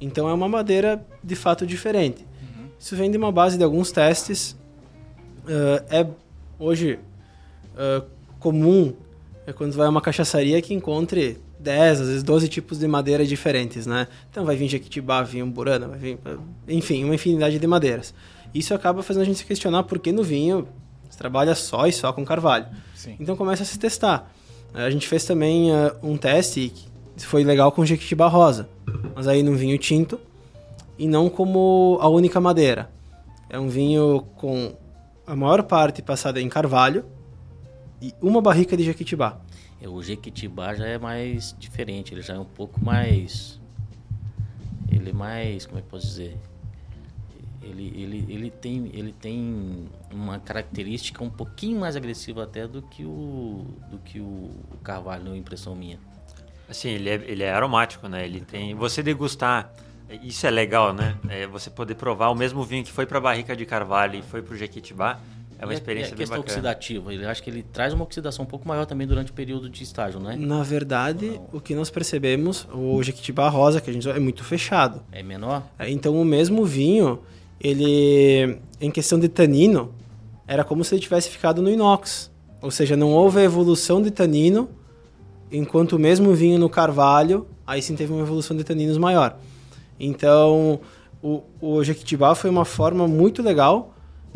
[0.00, 2.24] Então é uma madeira de fato diferente.
[2.42, 2.66] Uhum.
[2.78, 4.56] Isso vem de uma base de alguns testes.
[5.44, 6.06] Uh, é
[6.58, 6.98] hoje
[7.74, 8.04] uh,
[8.38, 8.94] comum
[9.46, 13.24] é quando vai a uma cachaçaria que encontre 10, às vezes 12 tipos de madeira
[13.24, 14.08] diferentes, né?
[14.30, 16.18] Então vai vir Jequitibá, vai vir Umburana, vai vir,
[16.68, 18.12] enfim, uma infinidade de madeiras.
[18.52, 20.66] Isso acaba fazendo a gente se questionar por que no vinho
[21.08, 22.66] se trabalha só e só com carvalho.
[22.94, 23.16] Sim.
[23.20, 24.32] Então começa a se testar.
[24.74, 26.72] A gente fez também uh, um teste
[27.16, 28.68] que foi legal com Jequitibá rosa,
[29.14, 30.20] mas aí num vinho tinto
[30.98, 32.90] e não como a única madeira.
[33.48, 34.74] É um vinho com
[35.26, 37.04] a maior parte passada em carvalho
[38.00, 39.38] e uma barrica de Jequitibá.
[39.80, 43.60] É, o Jequitibá já é mais diferente, ele já é um pouco mais.
[44.90, 45.66] Ele é mais.
[45.66, 46.36] Como é que posso dizer?
[47.66, 53.04] Ele, ele, ele, tem, ele tem uma característica um pouquinho mais agressiva até do que
[53.04, 54.50] o, do que o
[54.82, 55.98] carvalho, na impressão minha.
[56.68, 58.24] Assim, ele é, ele é aromático, né?
[58.24, 58.74] Ele tem...
[58.74, 59.72] Você degustar...
[60.22, 61.16] Isso é legal, né?
[61.28, 64.22] É você poder provar o mesmo vinho que foi para a barrica de carvalho e
[64.22, 65.18] foi para o Jequitibá.
[65.58, 68.04] É uma e experiência a, e a questão oxidativa, ele acho que ele traz uma
[68.04, 70.36] oxidação um pouco maior também durante o período de estágio, não é?
[70.36, 75.02] Na verdade, o que nós percebemos, o Jequitibá rosa que a gente é muito fechado.
[75.10, 75.64] É menor?
[75.78, 77.22] É, então o mesmo vinho,
[77.60, 79.94] ele em questão de tanino,
[80.46, 82.30] era como se ele tivesse ficado no inox.
[82.62, 84.68] Ou seja, não houve a evolução de tanino,
[85.50, 89.38] enquanto o mesmo vinho no carvalho, aí sim teve uma evolução de taninos maior.
[89.98, 90.80] Então,
[91.22, 93.94] o, o Jequitibá foi uma forma muito legal,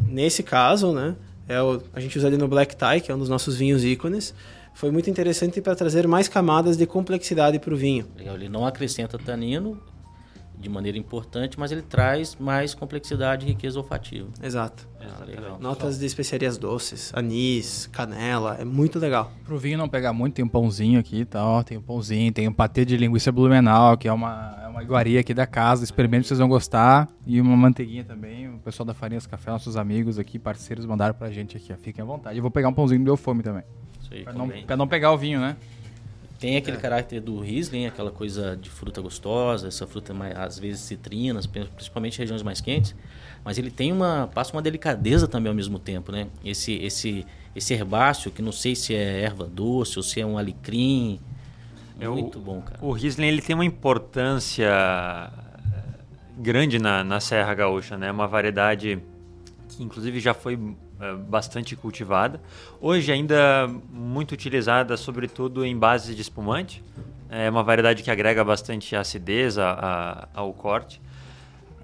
[0.09, 1.17] nesse caso, né?
[1.49, 3.85] É o, a gente usa ali no Black Tie, que é um dos nossos vinhos
[3.85, 4.35] ícones.
[4.73, 8.07] Foi muito interessante para trazer mais camadas de complexidade para o vinho.
[8.17, 9.79] Ele não acrescenta tanino,
[10.61, 14.29] de maneira importante, mas ele traz mais complexidade e riqueza olfativa.
[14.43, 14.87] Exato.
[15.01, 19.33] Ah, Notas de especiarias doces, anis, canela, é muito legal.
[19.45, 22.47] Pro vinho não pegar muito, tem um pãozinho aqui e tal, tem um pãozinho, tem
[22.47, 26.27] um patê de linguiça blumenau, que é uma, é uma iguaria aqui da casa, experimente,
[26.27, 30.39] vocês vão gostar, e uma manteiguinha também, o pessoal da Farinhas Café, nossos amigos aqui,
[30.39, 31.77] parceiros, mandaram pra gente aqui, ó.
[31.77, 32.37] fiquem à vontade.
[32.37, 33.63] Eu vou pegar um pãozinho, deu fome também.
[34.03, 35.57] Isso aí, pra não, pra não pegar o vinho, né?
[36.41, 36.81] Tem aquele é.
[36.81, 42.17] caráter do Riesling, aquela coisa de fruta gostosa, essa fruta mais, às vezes citrinas, principalmente
[42.17, 42.95] em regiões mais quentes,
[43.45, 46.29] mas ele tem uma passa uma delicadeza também ao mesmo tempo, né?
[46.43, 50.39] Esse esse esse herbáceo que não sei se é erva doce ou se é um
[50.39, 51.21] alecrim,
[52.01, 52.79] é muito o, bom, cara.
[52.83, 55.31] O Riesling ele tem uma importância
[56.39, 58.11] grande na, na Serra Gaúcha, né?
[58.11, 58.99] Uma variedade
[59.69, 60.59] que inclusive já foi
[61.29, 62.41] bastante cultivada.
[62.81, 66.83] Hoje ainda muito utilizada, sobretudo em bases de espumante.
[67.29, 71.01] É uma variedade que agrega bastante acidez a, a, ao corte.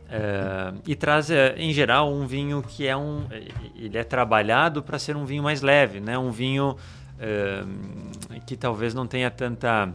[0.08, 3.26] É, e traz, é, em geral, um vinho que é um...
[3.74, 6.18] Ele é trabalhado para ser um vinho mais leve, né?
[6.18, 6.76] Um vinho
[7.18, 7.62] é,
[8.46, 9.88] que talvez não tenha tanta...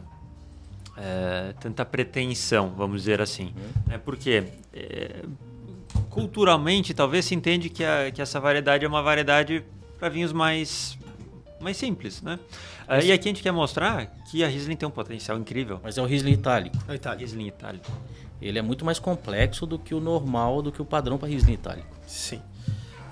[0.98, 3.54] É, tanta pretensão, vamos dizer assim.
[3.56, 3.94] Uhum.
[3.94, 5.24] É porque é,
[6.12, 9.64] culturalmente, talvez se entende que, a, que essa variedade é uma variedade
[9.98, 10.98] para vinhos mais,
[11.60, 12.38] mais simples, né?
[12.88, 15.80] Uh, e aqui a gente quer mostrar que a Riesling tem um potencial incrível.
[15.82, 16.76] Mas é o Riesling itálico.
[16.88, 17.22] É o itálico.
[17.22, 17.92] Riesling itálico.
[18.42, 21.54] Ele é muito mais complexo do que o normal, do que o padrão para Riesling
[21.54, 21.88] itálico.
[22.06, 22.42] Sim.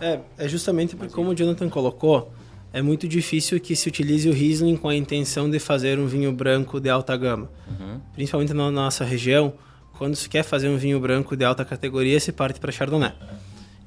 [0.01, 2.33] É, é justamente porque, como o Jonathan colocou,
[2.73, 6.33] é muito difícil que se utilize o Riesling com a intenção de fazer um vinho
[6.33, 7.49] branco de alta gama.
[7.67, 8.01] Uhum.
[8.13, 9.53] Principalmente na nossa região,
[9.99, 13.11] quando se quer fazer um vinho branco de alta categoria, se parte para Chardonnay.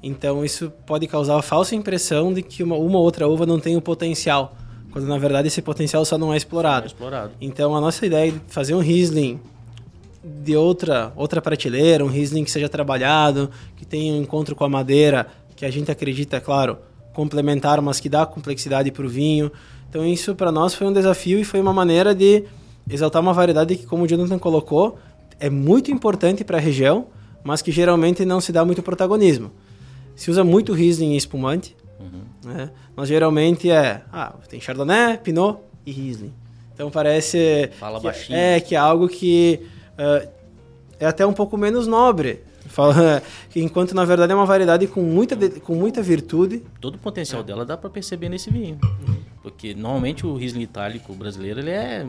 [0.03, 3.75] Então isso pode causar a falsa impressão de que uma, uma outra uva não tem
[3.75, 4.55] o potencial,
[4.91, 6.83] quando na verdade esse potencial só não é explorado.
[6.83, 7.31] É explorado.
[7.41, 9.39] Então a nossa ideia de fazer um Riesling
[10.23, 14.69] de outra outra prateleira, um Riesling que seja trabalhado, que tenha um encontro com a
[14.69, 16.77] madeira, que a gente acredita, claro,
[17.11, 19.51] complementar, mas que dá complexidade para o vinho.
[19.89, 22.43] Então isso para nós foi um desafio e foi uma maneira de
[22.87, 24.99] exaltar uma variedade que, como o Jonathan colocou,
[25.39, 27.07] é muito importante para a região,
[27.43, 29.51] mas que geralmente não se dá muito protagonismo.
[30.15, 31.75] Se usa muito Riesling e espumante.
[31.99, 32.51] Uhum.
[32.51, 32.69] Né?
[32.95, 36.33] Mas geralmente é, ah, tem Chardonnay, Pinot e Riesling.
[36.73, 38.37] Então parece Fala que, baixinho.
[38.37, 39.61] é que é algo que
[39.93, 40.27] uh,
[40.99, 42.41] é até um pouco menos nobre.
[42.65, 43.21] Fala,
[43.55, 46.63] enquanto na verdade é uma variedade com muita, com muita virtude.
[46.79, 48.79] Todo o potencial dela dá para perceber nesse vinho.
[49.41, 52.05] Porque normalmente o Riesling itálico brasileiro ele é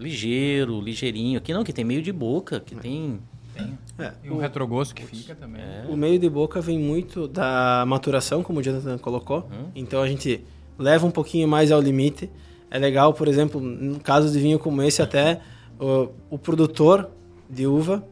[0.00, 1.38] ligeiro, ligeirinho.
[1.38, 3.20] Aqui não, que tem meio de boca, que tem
[3.54, 3.78] Tem.
[3.98, 5.60] É, E um retrogosto que fica também.
[5.88, 9.48] O meio de boca vem muito da maturação, como o Jonathan colocou.
[9.74, 10.42] Então a gente
[10.78, 12.30] leva um pouquinho mais ao limite.
[12.70, 15.40] É legal, por exemplo, no caso de vinho como esse, até
[15.78, 17.10] o, o produtor
[17.48, 18.02] de uva,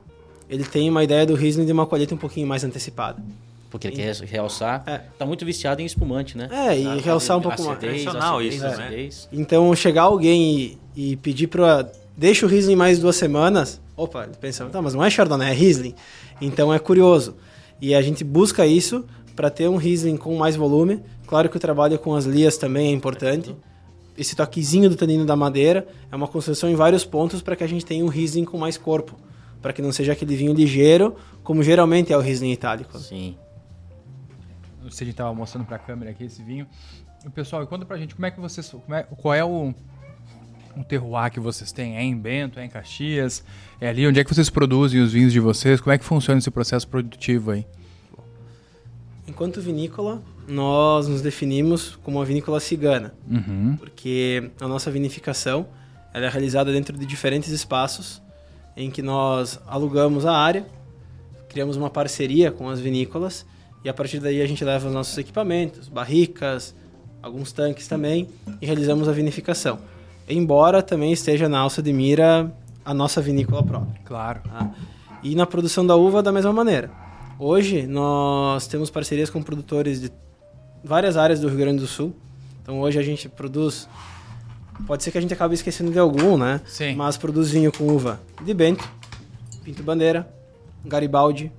[0.50, 3.22] ele tem uma ideia do Riesling de uma colheita um pouquinho mais antecipada.
[3.70, 4.82] Porque ele quer realçar.
[4.86, 4.98] É.
[5.18, 6.48] Tá muito viciado em espumante, né?
[6.50, 7.76] É, e A- realçar um pouco mais.
[7.78, 8.72] acidez, Tradicional acidez, isso, né?
[8.86, 9.28] acidez.
[9.32, 14.32] Então, chegar alguém e, e pedir para deixa o Riesling mais duas semanas, opa, ele
[14.40, 15.94] pensa, tá, mas não é Chardonnay, é Riesling.
[16.40, 17.36] Então é curioso.
[17.80, 19.04] E a gente busca isso
[19.36, 21.00] para ter um Riesling com mais volume.
[21.26, 23.54] Claro que o trabalho com as lias também é importante.
[24.16, 27.68] Esse toquezinho do tanino da madeira é uma construção em vários pontos para que a
[27.68, 29.14] gente tenha um Riesling com mais corpo.
[29.62, 32.98] Para que não seja aquele vinho ligeiro, como geralmente é o Riesling itálico.
[32.98, 33.36] Sim.
[34.88, 36.66] Não sei se a gente tava mostrando pra câmera aqui esse vinho.
[37.24, 38.74] E, pessoal, conta pra gente como é que vocês.
[38.90, 39.74] é- qual é o,
[40.76, 41.96] o terroir que vocês têm?
[41.96, 43.44] É em Bento, é em Caxias?
[43.80, 44.06] É ali?
[44.06, 45.78] Onde é que vocês produzem os vinhos de vocês?
[45.80, 47.66] Como é que funciona esse processo produtivo aí?
[49.26, 53.12] Enquanto vinícola, nós nos definimos como uma vinícola cigana.
[53.30, 53.76] Uhum.
[53.78, 55.66] porque a nossa vinificação
[56.14, 58.22] ela é realizada dentro de diferentes espaços
[58.74, 60.66] em que nós alugamos a área,
[61.48, 63.44] criamos uma parceria com as vinícolas
[63.84, 66.74] e a partir daí a gente leva os nossos equipamentos, barricas,
[67.22, 68.28] alguns tanques também
[68.60, 69.78] e realizamos a vinificação.
[70.28, 72.52] Embora também esteja na alça de mira
[72.84, 74.00] a nossa vinícola própria.
[74.04, 74.40] Claro.
[74.42, 74.70] Tá?
[75.22, 76.90] E na produção da uva da mesma maneira.
[77.38, 80.10] Hoje nós temos parcerias com produtores de
[80.82, 82.14] várias áreas do Rio Grande do Sul.
[82.62, 83.88] Então hoje a gente produz.
[84.86, 86.60] Pode ser que a gente acabe esquecendo de algum, né?
[86.66, 86.94] Sim.
[86.94, 88.88] Mas produz vinho com uva de Bento,
[89.64, 90.28] Pinto Bandeira,
[90.84, 91.50] Garibaldi.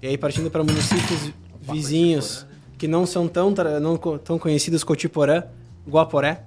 [0.00, 1.32] E aí partindo para municípios
[1.62, 2.46] vizinhos
[2.76, 5.44] que não são tão, não tão conhecidos, Cotiporã,
[5.88, 6.42] Guaporé.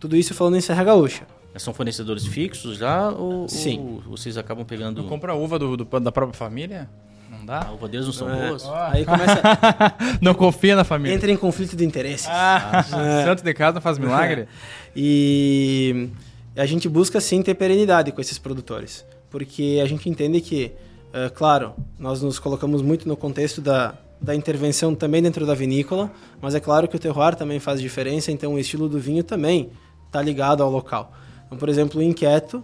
[0.00, 1.26] Tudo isso falando em Serra Gaúcha.
[1.58, 4.00] São fornecedores fixos já ou, Sim.
[4.06, 5.02] ou vocês acabam pegando.
[5.02, 6.88] Não compra uva do, do- da própria família?
[7.30, 7.70] Não A dá?
[7.72, 8.48] uva deles não são É.
[8.48, 8.64] boas?
[8.90, 9.40] Aí começa.
[10.22, 11.14] não confia na família.
[11.14, 12.26] entra em conflito de interesses.
[12.30, 12.82] Ah,
[13.24, 14.48] santo de casa não faz milagre?
[14.94, 16.08] E
[16.56, 20.72] a gente busca sim ter perenidade com esses produtores, porque a gente entende que,
[21.12, 26.10] é, claro, nós nos colocamos muito no contexto da, da intervenção também dentro da vinícola,
[26.40, 29.70] mas é claro que o terroir também faz diferença, então o estilo do vinho também
[30.06, 31.12] está ligado ao local.
[31.46, 32.62] Então, por exemplo, o Inquieto,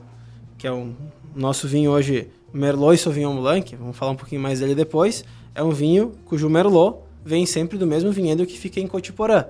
[0.56, 0.92] que é o
[1.34, 5.62] nosso vinho hoje, Merlot e Sauvignon Blanc, vamos falar um pouquinho mais dele depois, é
[5.62, 9.44] um vinho cujo Merlot vem sempre do mesmo vinhedo que fica em Cotiporã.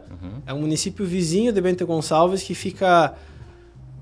[0.46, 3.14] É um município vizinho de Bento Gonçalves que fica,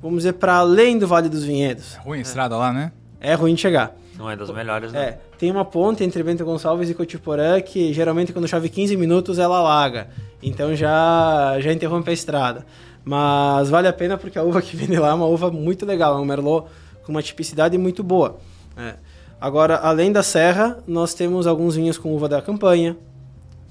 [0.00, 1.96] vamos dizer, para além do Vale dos Vinhedos.
[1.96, 2.92] Ruim a estrada lá, né?
[3.20, 3.96] É ruim de chegar.
[4.18, 5.00] Não é das melhores, né?
[5.00, 9.38] É, tem uma ponte entre Bento Gonçalves e Cotiporã que geralmente quando chove 15 minutos
[9.38, 10.08] ela alaga.
[10.42, 12.64] Então já já interrompe a estrada.
[13.04, 15.86] Mas vale a pena porque a uva que vem de lá é uma uva muito
[15.86, 16.66] legal, é um merlot
[17.04, 18.38] com uma tipicidade muito boa.
[18.76, 18.94] É.
[19.40, 22.96] Agora, além da serra, nós temos alguns vinhos com uva da campanha.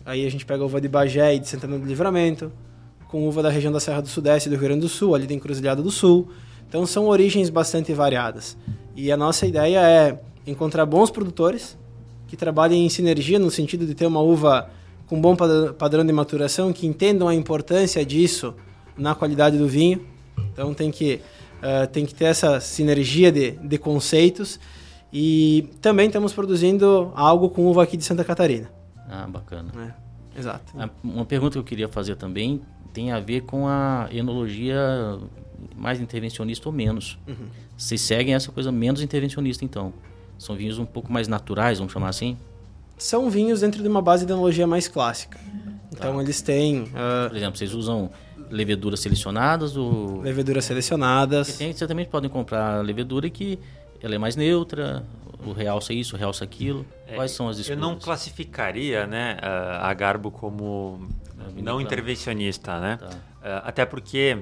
[0.06, 2.52] Aí a gente pega a uva de Bagé e de Santana do Livramento,
[3.08, 5.26] com uva da região da Serra do Sudeste e do Rio Grande do Sul, ali
[5.26, 6.30] da Encruzilhada do Sul.
[6.70, 8.56] Então são origens bastante variadas.
[8.96, 11.78] E a nossa ideia é encontrar bons produtores
[12.28, 14.70] que trabalhem em sinergia no sentido de ter uma uva
[15.08, 18.54] com bom pad- padrão de maturação, que entendam a importância disso
[18.98, 20.02] na qualidade do vinho.
[20.54, 21.22] Então tem que,
[21.62, 24.60] eh, tem que ter essa sinergia de, de conceitos.
[25.14, 28.70] E também estamos produzindo algo com uva aqui de Santa Catarina.
[29.10, 29.72] Ah, bacana.
[29.76, 29.94] né?
[30.38, 30.74] Exato.
[30.78, 35.18] Ah, Uma pergunta que eu queria fazer também tem a ver com a enologia
[35.76, 37.18] mais intervencionista ou menos.
[37.28, 37.48] Uhum.
[37.78, 39.94] Vocês seguem essa coisa menos intervencionista, então?
[40.38, 42.38] São vinhos um pouco mais naturais, vamos chamar assim?
[42.98, 45.40] São vinhos dentro de uma base de enologia mais clássica.
[45.92, 48.10] Então eles têm ah, Por exemplo, vocês usam
[48.50, 50.22] leveduras selecionadas ou...
[50.22, 51.58] leveduras selecionadas.
[51.58, 53.60] tem, você também podem comprar levedura que
[54.02, 55.04] ela é mais neutra,
[55.46, 56.86] o realça isso, o realça aquilo.
[57.08, 57.82] É, Quais são as Eu escolhas?
[57.82, 61.08] não classificaria né, a a Garbo como
[61.56, 62.98] não intervencionista, né?
[62.98, 63.10] Tá.
[63.44, 64.40] Eh, Até porque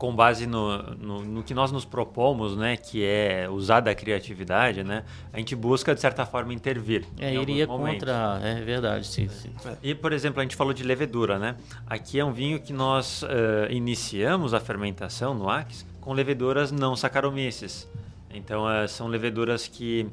[0.00, 4.82] com base no, no, no, que nós nos propomos, né, que é usar da criatividade,
[4.82, 7.04] né, a gente busca de certa forma intervir.
[7.18, 9.50] É, iria contra, é verdade, sim, sim.
[9.82, 11.54] E por exemplo, a gente falou de levedura, né?
[11.86, 13.26] Aqui é um vinho que nós uh,
[13.70, 17.86] iniciamos a fermentação no Ax com leveduras não Saccharomyces.
[18.32, 20.08] Então uh, são leveduras que,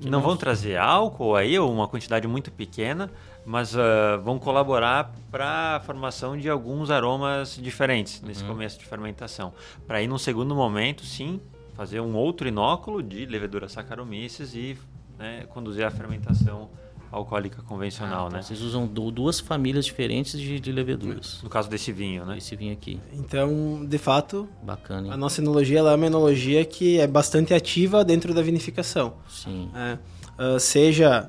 [0.00, 3.10] que não vão trazer álcool aí, ou uma quantidade muito pequena,
[3.44, 8.50] mas uh, vão colaborar para a formação de alguns aromas diferentes nesse uhum.
[8.50, 9.52] começo de fermentação.
[9.86, 11.40] Para aí, num segundo momento, sim,
[11.74, 14.78] fazer um outro inóculo de levedura Saccharomyces e
[15.18, 16.68] né, conduzir a fermentação
[17.10, 18.42] alcoólica convencional, ah, então né?
[18.42, 21.40] Vocês usam duas famílias diferentes de, de, leveduras.
[21.42, 22.38] No caso desse vinho, né?
[22.38, 23.00] Esse vinho aqui.
[23.12, 25.08] Então, de fato, bacana.
[25.08, 25.12] Hein?
[25.12, 29.14] A nossa enologia é uma enologia que é bastante ativa dentro da vinificação.
[29.28, 29.70] Sim.
[29.74, 29.98] É,
[30.40, 31.28] uh, seja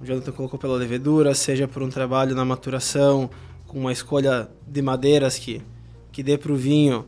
[0.00, 3.28] o Jonathan colocou pela levedura, seja por um trabalho na maturação,
[3.66, 5.60] com uma escolha de madeiras que,
[6.12, 7.04] que dê para o vinho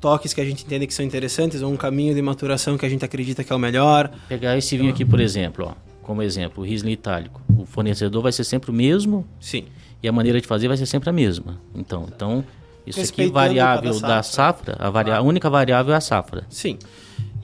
[0.00, 2.88] toques que a gente entende que são interessantes, ou um caminho de maturação que a
[2.90, 4.10] gente acredita que é o melhor.
[4.28, 7.40] Pegar esse vinho aqui, por exemplo, ó, como exemplo, o Riesling itálico.
[7.56, 9.26] O fornecedor vai ser sempre o mesmo?
[9.40, 9.64] Sim.
[10.02, 11.58] E a maneira de fazer vai ser sempre a mesma.
[11.74, 12.44] Então, então
[12.86, 15.16] isso aqui variável da safra, a, varia...
[15.16, 16.44] a única variável é a safra.
[16.50, 16.78] Sim.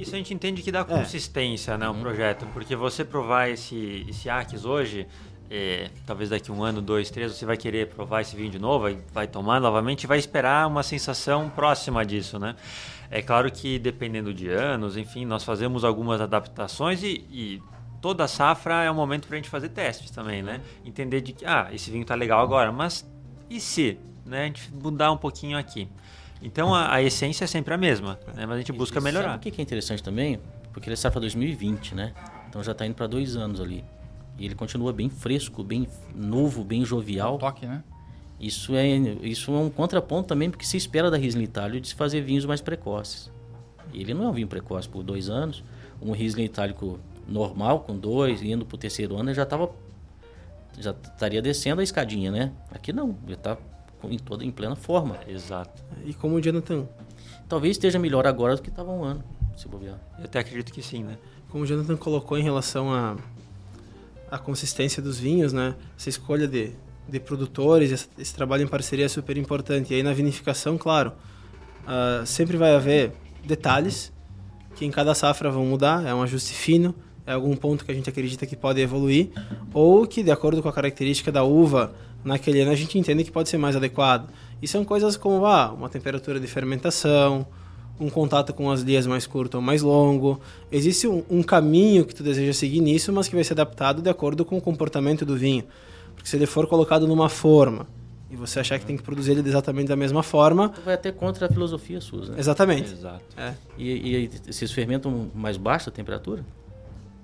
[0.01, 0.85] Isso a gente entende que dá é.
[0.85, 1.79] consistência, é.
[1.79, 2.01] né, o uhum.
[2.01, 5.07] projeto, porque você provar esse, esse Arques hoje,
[5.51, 8.85] é, talvez daqui um ano, dois, três, você vai querer provar esse vinho de novo,
[8.85, 12.57] vai, vai tomar novamente e vai esperar uma sensação próxima disso, né?
[13.11, 17.63] É claro que dependendo de anos, enfim, nós fazemos algumas adaptações e, e
[18.01, 20.61] toda safra é um momento para a gente fazer testes também, né?
[20.85, 23.05] Entender de que, ah, esse vinho tá legal agora, mas
[23.51, 24.43] e se, né?
[24.43, 25.89] A gente mudar um pouquinho aqui.
[26.43, 28.47] Então a, a essência é sempre a mesma, né?
[28.47, 29.33] mas a gente busca e, melhorar.
[29.33, 30.41] Sabe o que é interessante também?
[30.73, 32.13] Porque ele é safra 2020, né?
[32.49, 33.85] Então já está indo para dois anos ali.
[34.39, 37.35] E ele continua bem fresco, bem novo, bem jovial.
[37.35, 37.85] Um toque, né?
[38.41, 38.87] Isso é,
[39.23, 42.47] isso é um contraponto também, porque se espera da Riesling Itálico de se fazer vinhos
[42.47, 43.31] mais precoces.
[43.93, 45.63] Ele não é um vinho precoce por dois anos.
[46.01, 46.99] Um Riesling Itálico
[47.29, 49.71] normal, com dois, indo para o terceiro ano, ele já estava
[50.79, 52.53] já estaria descendo a escadinha, né?
[52.71, 53.59] Aqui não, ele está
[54.09, 55.19] em toda em plena forma.
[55.27, 55.83] Exato.
[56.05, 56.87] E como o Jonathan.
[57.49, 59.25] Talvez esteja melhor agora do que estava um ano,
[59.57, 59.99] se bobear.
[60.19, 61.19] Eu até acredito que sim, né?
[61.49, 63.17] Como o Jonathan colocou em relação à
[64.31, 65.75] a, a consistência dos vinhos, né?
[65.99, 66.73] Essa escolha de,
[67.09, 69.93] de produtores, esse, esse trabalho em parceria é super importante.
[69.93, 71.13] E aí na vinificação, claro,
[71.83, 73.13] uh, sempre vai haver
[73.45, 74.13] detalhes
[74.77, 76.95] que em cada safra vão mudar, é um ajuste fino,
[77.27, 79.31] é algum ponto que a gente acredita que pode evoluir,
[79.75, 83.31] ou que de acordo com a característica da uva, naquele ano a gente entende que
[83.31, 84.29] pode ser mais adequado.
[84.63, 87.47] E são coisas como ah, uma temperatura de fermentação,
[87.99, 90.41] um contato com as lias mais curto ou mais longo.
[90.71, 94.09] Existe um, um, caminho que tu deseja seguir nisso, mas que vai ser adaptado de
[94.09, 95.65] acordo com o comportamento do vinho.
[96.15, 97.87] Porque se ele for colocado numa forma
[98.31, 100.73] e você achar que tem que produzir ele exatamente da mesma forma...
[100.85, 102.37] Vai até contra a filosofia sua, né?
[102.39, 102.93] Exatamente.
[102.93, 103.25] Exato.
[103.37, 103.55] É.
[103.77, 106.45] E, e esses fermentam mais baixa temperatura?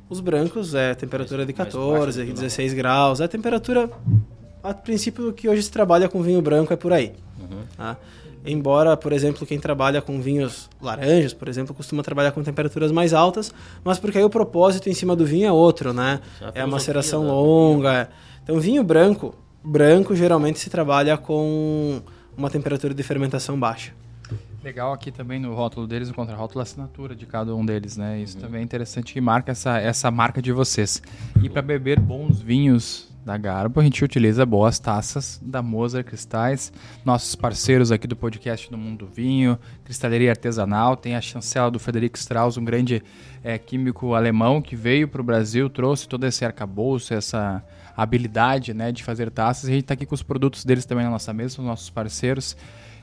[0.08, 3.20] Os brancos é temperatura mais, de 14, 16 graus.
[3.20, 3.90] É a temperatura
[4.70, 7.14] a princípio, que hoje se trabalha com vinho branco é por aí.
[7.38, 7.62] Uhum.
[7.76, 7.96] Tá?
[8.44, 13.12] Embora, por exemplo, quem trabalha com vinhos laranjas, por exemplo, costuma trabalhar com temperaturas mais
[13.12, 13.52] altas,
[13.82, 16.20] mas porque aí o propósito em cima do vinho é outro, né?
[16.54, 18.08] É, a maceração longa.
[18.44, 22.00] Então, vinho branco, branco geralmente se trabalha com
[22.36, 23.92] uma temperatura de fermentação baixa.
[24.62, 28.20] Legal aqui também no rótulo deles, no contra-rótulo, a assinatura de cada um deles, né?
[28.20, 28.42] Isso uhum.
[28.42, 31.02] também é interessante que marca essa, essa marca de vocês.
[31.42, 36.72] E para beber bons vinhos da Garbo, a gente utiliza boas taças da Mozart Cristais,
[37.04, 42.16] nossos parceiros aqui do podcast do Mundo Vinho, Cristaleria Artesanal, tem a chancela do Frederico
[42.16, 43.02] Strauss, um grande
[43.42, 47.64] é, químico alemão que veio para o Brasil, trouxe todo esse arcabouço, essa
[47.96, 51.04] habilidade né, de fazer taças, e a gente está aqui com os produtos deles também
[51.04, 52.56] na nossa mesa, os nossos parceiros.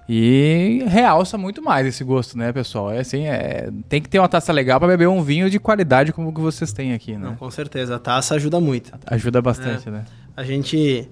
[0.07, 2.91] E realça muito mais esse gosto, né, pessoal?
[2.91, 6.11] É assim, é, tem que ter uma taça legal para beber um vinho de qualidade
[6.11, 7.29] como o que vocês têm aqui, né?
[7.29, 7.95] Não, com certeza.
[7.95, 8.91] A taça ajuda muito.
[9.05, 9.91] Ajuda bastante, é.
[9.91, 10.05] né?
[10.35, 11.07] A gente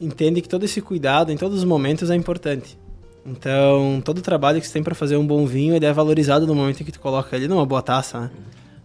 [0.00, 2.76] entende que todo esse cuidado em todos os momentos é importante.
[3.24, 6.46] Então, todo o trabalho que você tem para fazer um bom vinho, ele é valorizado
[6.46, 8.30] no momento em que tu coloca ele numa boa taça, né?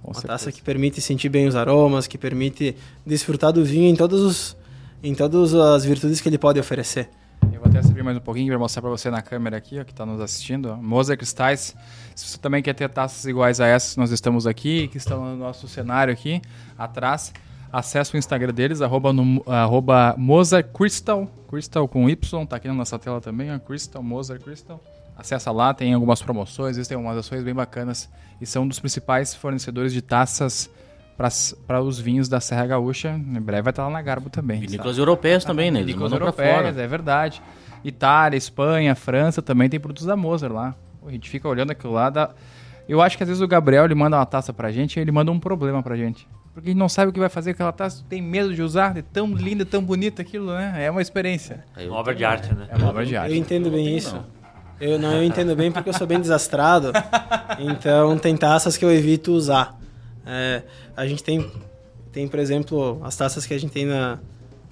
[0.03, 0.27] Com uma certeza.
[0.27, 4.57] taça que permite sentir bem os aromas, que permite desfrutar do vinho em todos os
[5.03, 7.09] em todas as virtudes que ele pode oferecer.
[7.57, 9.83] Eu vou até servir mais um pouquinho para mostrar para você na câmera aqui, ó,
[9.83, 10.77] que está nos assistindo.
[10.77, 11.75] Mozart Cristais.
[12.15, 15.35] Se você também quer ter taças iguais a essas, nós estamos aqui, que estão no
[15.35, 16.39] nosso cenário aqui,
[16.77, 17.33] atrás.
[17.73, 22.75] Acesse o Instagram deles, arroba, no, arroba Mozart Crystal, Crystal com Y, tá aqui na
[22.75, 24.79] nossa tela também, ó, Crystal, Mozart Crystal.
[25.17, 28.07] Acessa lá, tem algumas promoções, existem algumas ações bem bacanas
[28.39, 30.69] e são um dos principais fornecedores de taças
[31.17, 33.09] para os vinhos da Serra Gaúcha.
[33.09, 34.59] Em breve vai estar lá na Garbo também.
[34.59, 35.01] Vinícolas sabe?
[35.01, 35.79] europeias também, né?
[35.79, 37.41] Vinícolas europeias, é verdade.
[37.83, 40.75] Itália, Espanha, França também tem produtos da Moser lá.
[41.05, 42.09] A gente fica olhando aquilo lá.
[42.09, 42.29] Da...
[42.87, 45.11] Eu acho que às vezes o Gabriel ele manda uma taça pra gente e ele
[45.11, 46.27] manda um problema pra gente.
[46.53, 48.63] Porque a gente não sabe o que vai fazer com aquela taça, tem medo de
[48.63, 50.73] usar, é tão linda, tão bonita aquilo, né?
[50.85, 51.63] É uma experiência.
[51.75, 52.67] É uma obra de arte, né?
[52.69, 53.31] É uma obra de arte.
[53.31, 54.19] Eu entendo bem isso.
[54.79, 56.91] Eu não, eu entendo bem porque eu sou bem desastrado.
[57.59, 59.79] Então tem taças que eu evito usar.
[60.27, 60.61] É,
[60.95, 61.49] a gente tem,
[62.11, 64.19] tem, por exemplo, as taças que a gente tem na,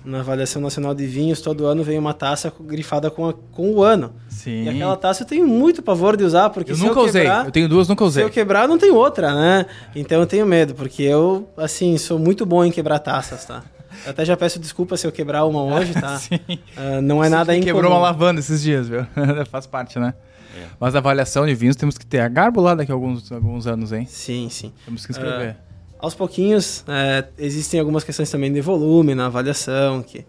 [0.04, 3.84] na avaliação nacional de vinhos, todo ano vem uma taça grifada com, a, com o
[3.84, 4.14] ano.
[4.30, 4.64] Sim.
[4.64, 7.24] E aquela taça eu tenho muito pavor de usar, porque eu se nunca eu usei.
[7.24, 8.24] quebrar, Eu tenho duas, nunca usei.
[8.24, 9.66] Se eu quebrar, não tem outra, né?
[9.96, 13.64] Então eu tenho medo, porque eu, assim, sou muito bom em quebrar taças, tá?
[14.04, 16.18] Eu até já peço desculpa se eu quebrar uma hoje, tá?
[16.20, 16.36] Sim.
[16.78, 17.74] Uh, não é nada incomum.
[17.74, 19.08] Quebrou uma lavanda esses dias, viu?
[19.50, 20.14] Faz parte, né?
[20.56, 20.68] É.
[20.80, 23.68] Mas a avaliação de vinhos temos que ter a garbo lá daqui a alguns, alguns
[23.68, 24.06] anos, hein?
[24.08, 24.72] Sim, sim.
[24.86, 25.52] Temos que escrever.
[25.52, 25.56] Uh,
[26.00, 30.26] aos pouquinhos, é, existem algumas questões também de volume na avaliação, que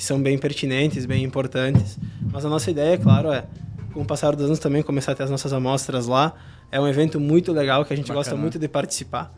[0.00, 1.98] que são bem pertinentes, bem importantes.
[2.32, 3.44] Mas a nossa ideia, claro, é,
[3.92, 6.34] com o passar dos anos também, começar a ter as nossas amostras lá.
[6.72, 8.20] É um evento muito legal que a gente Bacana.
[8.20, 9.30] gosta muito de participar.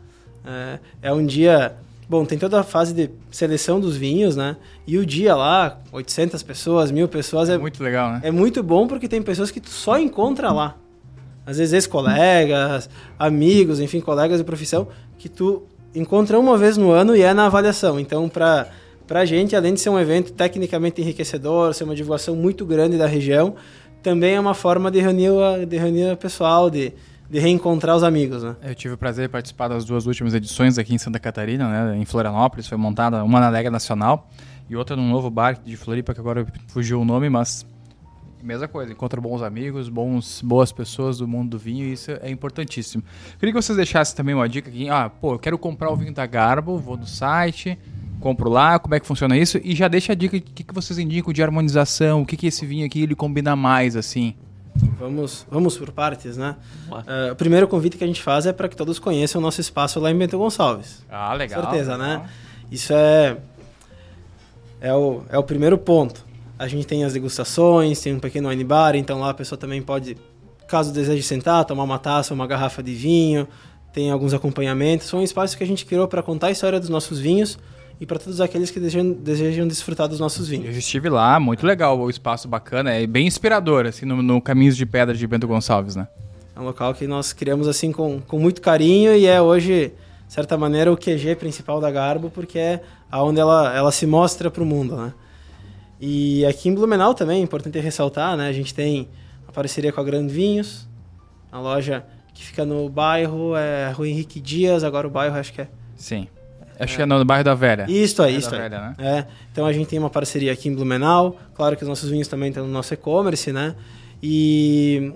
[0.45, 1.75] É, é um dia...
[2.07, 4.57] Bom, tem toda a fase de seleção dos vinhos, né?
[4.85, 7.49] E o dia lá, 800 pessoas, mil pessoas...
[7.49, 8.21] É muito legal, né?
[8.23, 10.75] É muito bom porque tem pessoas que tu só encontra lá.
[11.45, 14.87] Às vezes ex-colegas, amigos, enfim, colegas de profissão,
[15.17, 15.63] que tu
[15.95, 17.99] encontra uma vez no ano e é na avaliação.
[17.99, 18.67] Então, para
[19.09, 23.05] a gente, além de ser um evento tecnicamente enriquecedor, ser uma divulgação muito grande da
[23.05, 23.55] região,
[24.01, 25.31] também é uma forma de reunir,
[25.67, 26.93] de reunir o pessoal, de,
[27.29, 28.55] de reencontrar os amigos, né?
[28.61, 31.97] Eu tive o prazer de participar das duas últimas edições aqui em Santa Catarina, né?
[31.97, 34.29] Em Florianópolis, foi montada uma na Lega Nacional
[34.69, 37.65] e outra num novo bar de Floripa, que agora fugiu o nome, mas
[38.43, 42.29] mesma coisa, encontra bons amigos, bons, boas pessoas do mundo do vinho, e isso é
[42.29, 43.01] importantíssimo.
[43.39, 46.13] Queria que vocês deixassem também uma dica aqui, ah, pô, eu quero comprar o vinho
[46.13, 47.79] da Garbo, vou no site,
[48.19, 49.59] compro lá, como é que funciona isso?
[49.63, 52.47] E já deixa a dica, o que, que vocês indicam de harmonização, o que, que
[52.47, 54.35] esse vinho aqui ele combina mais, assim?
[54.97, 56.55] Vamos, vamos por partes, né?
[56.89, 59.61] Uh, o primeiro convite que a gente faz é para que todos conheçam o nosso
[59.61, 61.03] espaço lá em Bento Gonçalves.
[61.09, 61.61] Ah, legal.
[61.61, 62.19] Com certeza, legal.
[62.19, 62.29] né?
[62.71, 63.37] Isso é,
[64.81, 66.25] é, o, é o primeiro ponto.
[66.57, 69.81] A gente tem as degustações, tem um pequeno wine bar, então lá a pessoa também
[69.81, 70.17] pode,
[70.67, 73.47] caso deseje sentar, tomar uma taça, uma garrafa de vinho,
[73.91, 75.07] tem alguns acompanhamentos.
[75.07, 77.59] São um espaço que a gente criou para contar a história dos nossos vinhos
[77.99, 80.67] e para todos aqueles que desejam, desejam desfrutar dos nossos vinhos.
[80.67, 84.75] Eu estive lá, muito legal o espaço bacana, é bem inspirador, assim, no, no Caminhos
[84.75, 86.07] de Pedra de Bento Gonçalves, né?
[86.55, 89.91] É um local que nós criamos assim com, com muito carinho e é hoje,
[90.27, 94.51] de certa maneira, o QG principal da Garbo, porque é aonde ela, ela se mostra
[94.51, 95.13] para o mundo, né?
[95.99, 98.47] E aqui em Blumenau também, é importante ressaltar, né?
[98.49, 99.07] A gente tem
[99.47, 100.87] a parceria com a Grand Vinhos,
[101.51, 105.61] a loja que fica no bairro, é Rua Henrique Dias, agora o bairro acho que
[105.61, 105.67] é...
[105.95, 106.27] Sim.
[106.79, 106.95] Acho é.
[106.97, 107.85] que é no bairro da Velha.
[107.89, 108.61] Isso aí, isso aí.
[108.61, 108.95] Velha, né?
[108.99, 109.25] é.
[109.51, 111.37] Então a gente tem uma parceria aqui em Blumenau.
[111.53, 113.75] Claro que os nossos vinhos também estão no nosso e-commerce, né?
[114.21, 115.13] E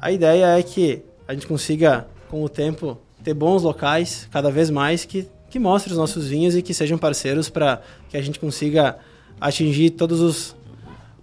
[0.00, 4.70] a ideia é que a gente consiga, com o tempo, ter bons locais, cada vez
[4.70, 8.38] mais, que, que mostrem os nossos vinhos e que sejam parceiros para que a gente
[8.38, 8.96] consiga
[9.40, 10.55] atingir todos os,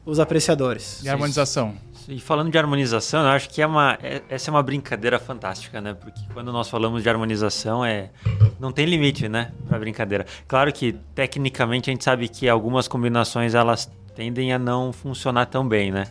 [0.05, 1.01] os apreciadores.
[1.03, 1.75] E harmonização.
[2.07, 5.79] E falando de harmonização, eu acho que é uma, é, essa é uma brincadeira fantástica,
[5.79, 5.93] né?
[5.93, 8.09] Porque quando nós falamos de harmonização, é,
[8.59, 9.51] não tem limite, né?
[9.67, 10.25] Para brincadeira.
[10.47, 15.67] Claro que, tecnicamente, a gente sabe que algumas combinações elas tendem a não funcionar tão
[15.67, 16.05] bem, né?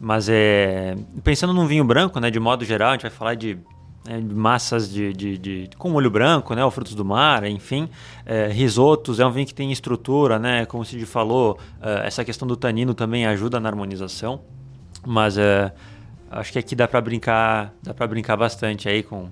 [0.00, 2.30] Mas é, pensando num vinho branco, né?
[2.30, 3.58] De modo geral, a gente vai falar de
[4.06, 7.88] é, massas de, de, de, com molho branco, né, ou frutos do mar, enfim,
[8.26, 12.24] é, risotos é um vinho que tem estrutura, né, como o Cid falou, é, essa
[12.24, 14.40] questão do tanino também ajuda na harmonização.
[15.04, 15.72] Mas é,
[16.30, 19.28] acho que aqui dá para brincar, dá para brincar bastante aí com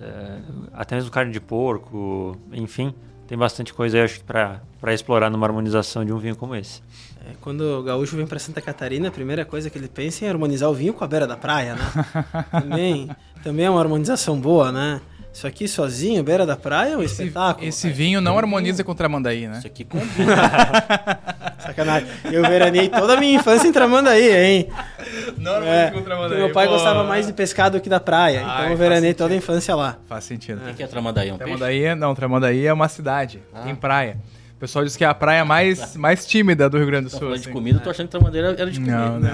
[0.00, 0.38] é,
[0.72, 2.94] até mesmo carne de porco, enfim,
[3.26, 6.82] tem bastante coisa aí, acho para para explorar numa harmonização de um vinho como esse.
[7.30, 10.28] É, quando o gaúcho vem para Santa Catarina, a primeira coisa que ele pensa é
[10.28, 11.84] em harmonizar o vinho com a beira da praia, né?
[12.50, 13.10] também,
[13.42, 15.00] também é uma harmonização boa, né?
[15.32, 17.66] Isso aqui sozinho, beira da praia, é um esse, espetáculo.
[17.66, 19.58] Esse vinho não harmoniza com Tramandaí, né?
[19.58, 20.36] Isso aqui combina.
[21.60, 22.08] Sacanagem.
[22.24, 24.68] Eu veranei toda a minha infância em Tramandaí, hein?
[25.38, 26.38] Não harmoniza é, com Tramandaí.
[26.38, 26.72] Meu pai Pô.
[26.72, 29.74] gostava mais de pescar do que da praia, Ai, então eu veranei toda a infância
[29.76, 29.98] lá.
[30.08, 30.68] Faz sentido.
[30.68, 31.30] O que é Tramandaí?
[31.30, 31.94] Um Tramandaí, peixe?
[31.94, 33.60] não, Tramandaí é uma cidade, ah.
[33.60, 34.18] tem praia.
[34.60, 37.20] O pessoal diz que é a praia mais, mais tímida do Rio Grande do Sul.
[37.20, 37.44] Falando assim.
[37.44, 39.08] de comida, eu tô achando que Tramandaí era de comida.
[39.08, 39.30] Não, não.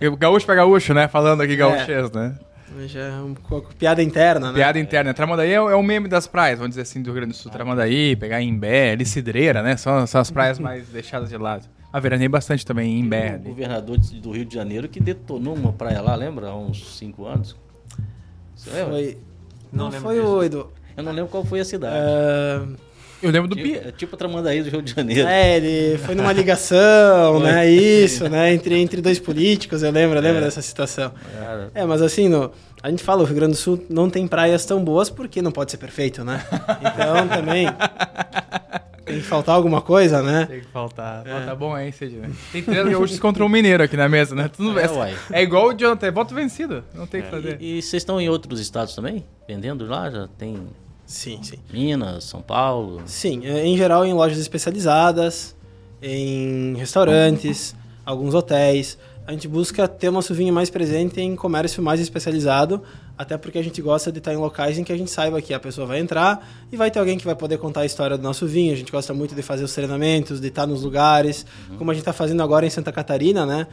[0.10, 0.16] não.
[0.16, 1.06] gaúcho pra gaúcho, né?
[1.06, 2.18] Falando aqui gaúchês, é.
[2.18, 2.34] né?
[2.88, 3.36] Já é um,
[3.78, 4.54] piada interna, né?
[4.54, 5.14] Piada interna.
[5.14, 7.52] Tramandaí é, é o meme das praias, vamos dizer assim, do Rio Grande do Sul.
[7.52, 9.76] Tramandaí, pegar Imbé, Licidreira, né?
[9.76, 11.68] São, são as praias mais deixadas de lado.
[11.92, 13.36] A veranei bastante também em Imbé.
[13.44, 16.48] O governador do Rio de Janeiro que detonou uma praia lá, lembra?
[16.48, 17.56] Há uns 5 anos.
[18.56, 18.90] Você lembra?
[18.94, 19.18] Foi...
[19.72, 20.68] Não, não foi o Edu.
[20.96, 21.94] Eu não lembro qual foi a cidade.
[21.96, 22.66] Ah,
[23.22, 23.88] Eu lembro do tipo, Pia.
[23.88, 25.28] é tipo a Tramandaí do Rio de Janeiro.
[25.28, 27.68] é, ele foi numa ligação, né?
[27.68, 28.52] Isso, né?
[28.54, 31.12] Entre, entre dois políticos, eu lembro, eu lembro dessa situação.
[31.74, 32.52] É, mas assim, no,
[32.82, 35.50] a gente fala, o Rio Grande do Sul não tem praias tão boas porque não
[35.50, 36.44] pode ser perfeito, né?
[36.80, 37.66] Então também
[39.04, 40.46] tem que faltar alguma coisa, né?
[40.46, 41.24] Tem que faltar.
[41.26, 42.20] Ah, Tá bom, hein, Cid?
[42.52, 44.48] Tem três gaúchos contra um mineiro aqui na mesa, né?
[44.54, 46.84] Tudo É, é, é igual o Jonathan, é voto vencido.
[46.94, 47.56] Não tem o que fazer.
[47.60, 49.24] E vocês estão em outros estados também?
[49.48, 50.10] Vendendo lá?
[50.10, 50.58] Já tem
[51.08, 51.56] Sim, sim.
[51.72, 53.00] Minas, São Paulo?
[53.06, 55.56] Sim, é, em geral em lojas especializadas,
[56.02, 58.98] em restaurantes, alguns hotéis.
[59.26, 62.82] A gente busca ter nosso vinho mais presente em comércio mais especializado,
[63.16, 65.54] até porque a gente gosta de estar em locais em que a gente saiba que
[65.54, 68.22] a pessoa vai entrar e vai ter alguém que vai poder contar a história do
[68.22, 68.74] nosso vinho.
[68.74, 71.46] A gente gosta muito de fazer os treinamentos, de estar nos lugares,
[71.78, 73.66] como a gente está fazendo agora em Santa Catarina, né?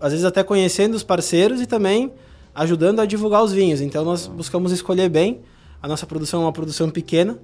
[0.00, 2.10] Às vezes até conhecendo os parceiros e também
[2.54, 3.82] ajudando a divulgar os vinhos.
[3.82, 5.40] Então nós buscamos escolher bem.
[5.82, 7.38] A nossa produção é uma produção pequena,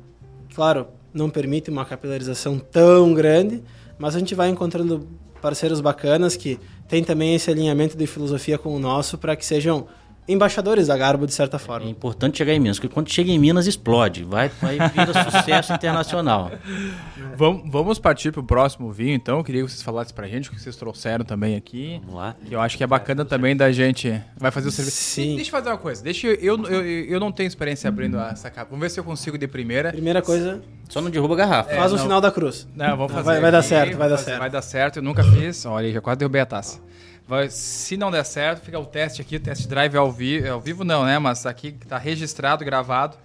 [0.54, 3.62] claro, não permite uma capilarização tão grande,
[3.98, 5.08] mas a gente vai encontrando
[5.40, 6.58] parceiros bacanas que
[6.88, 9.86] têm também esse alinhamento de filosofia com o nosso para que sejam
[10.28, 11.88] embaixadores da Garbo de certa É forma.
[11.88, 16.50] importante chegar em Minas, porque quando chega em Minas explode, vai, vai vira sucesso internacional.
[17.36, 19.38] Vamos, vamos partir pro próximo vinho, então.
[19.38, 21.98] Eu queria que vocês falassem pra gente o que vocês trouxeram também aqui.
[22.04, 22.36] Vamos lá.
[22.44, 24.20] Que eu acho que é bacana também da gente.
[24.36, 24.96] Vai fazer o serviço.
[24.96, 25.36] Sim.
[25.36, 26.02] Deixa eu fazer uma coisa.
[26.02, 28.68] Deixa eu, eu, eu, eu não tenho experiência abrindo essa capa.
[28.70, 29.90] Vamos ver se eu consigo de primeira.
[29.92, 31.74] Primeira coisa, Só não derruba a garrafa.
[31.74, 32.66] faz o É, sinal da cruz.
[32.74, 33.24] Não, vamos fazer.
[33.24, 34.38] vai- vai dar certo, vai dar certo.
[34.38, 34.96] Vai dar certo.
[34.96, 35.64] Eu nunca fiz.
[35.66, 36.80] Olha, já quase derrubei a taça.
[37.26, 40.48] Vai- se não der certo, fica o teste aqui, o test drive ao vivo.
[40.50, 41.18] Ao vivo não, né?
[41.18, 43.16] Mas aqui tá registrado, gravado,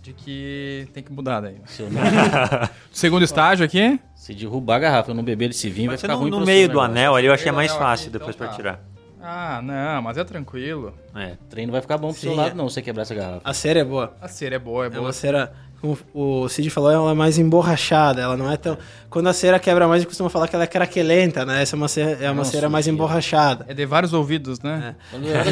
[0.00, 1.56] de que tem que mudar daí.
[1.80, 3.98] Não- Segundo estágio aqui.
[4.14, 6.30] se derrubar a garrafa, eu não beber desse vinho, vai Pode ser ficar no, ruim
[6.30, 6.84] no meio do né?
[6.84, 8.56] anel ali, eu é do mais fácil aqui, depois então pra tá.
[8.56, 8.80] tirar.
[9.20, 10.94] Ah, não, mas é tranquilo.
[11.14, 11.32] É.
[11.32, 12.54] O treino vai ficar bom pro seu Sim, lado, é.
[12.54, 13.40] não, você quebrar essa garrafa.
[13.42, 14.16] A cera é boa.
[14.20, 15.02] A cera é boa, é É boa.
[15.02, 18.20] uma cera, como o Cid falou, ela é mais emborrachada.
[18.20, 18.76] Ela não é tão.
[19.08, 21.62] Quando a cera quebra mais, a gente costuma falar que ela é craquelenta, né?
[21.62, 23.64] Essa é uma cera, é uma Nossa, cera mais emborrachada.
[23.68, 24.96] É de vários ouvidos, né?
[25.10, 25.48] Quando eu era,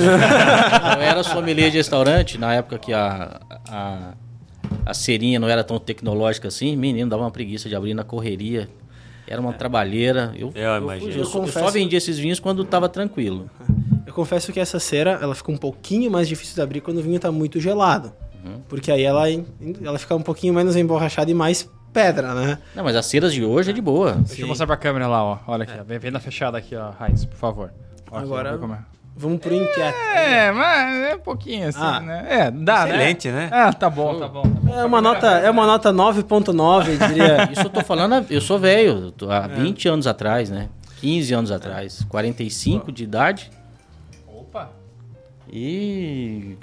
[0.97, 4.15] eu era sommelier de restaurante, na época que a, a,
[4.85, 8.69] a cerinha não era tão tecnológica assim, menino, dava uma preguiça de abrir na correria.
[9.29, 10.33] Era uma trabalheira.
[10.37, 11.07] Eu, Eu imagino.
[11.13, 11.19] fugi.
[11.19, 13.51] Eu, Eu só- eu só confesso- vendia esses vinhos quando tava tranquilo.
[14.07, 17.03] Eu confesso que essa cera, ela fica um pouquinho mais difícil de abrir quando o
[17.03, 18.13] vinho tá muito gelado.
[18.47, 18.61] Uhum.
[18.69, 19.25] Porque aí ela,
[19.83, 22.59] ela fica um pouquinho menos emborrachada e mais pedra, né?
[22.75, 24.13] Não, mas as ceras de hoje é de boa.
[24.13, 25.39] Deixa eu mostrar pra câmera lá, ó.
[25.47, 25.83] Olha aqui, ó.
[25.85, 27.73] Vem, vem na fechada aqui, ó, Raiz, por favor.
[28.11, 28.79] Ó, aqui, Agora- como é.
[29.19, 29.97] Vamos pro inquieto.
[30.15, 32.01] É, mas é um pouquinho assim, Ah.
[32.01, 32.27] né?
[32.29, 33.49] É, dá, Excelente, né?
[33.51, 34.43] Ah, tá bom, tá bom.
[34.43, 34.75] tá bom.
[34.75, 37.49] É uma nota, é uma nota 9.9, diria.
[37.51, 39.37] Isso eu tô falando, eu sou velho, tô É.
[39.39, 40.69] há 20 anos atrás, né?
[41.01, 43.51] 15 anos atrás, 45 de idade
[44.29, 44.71] Opa!
[45.51, 46.57] e.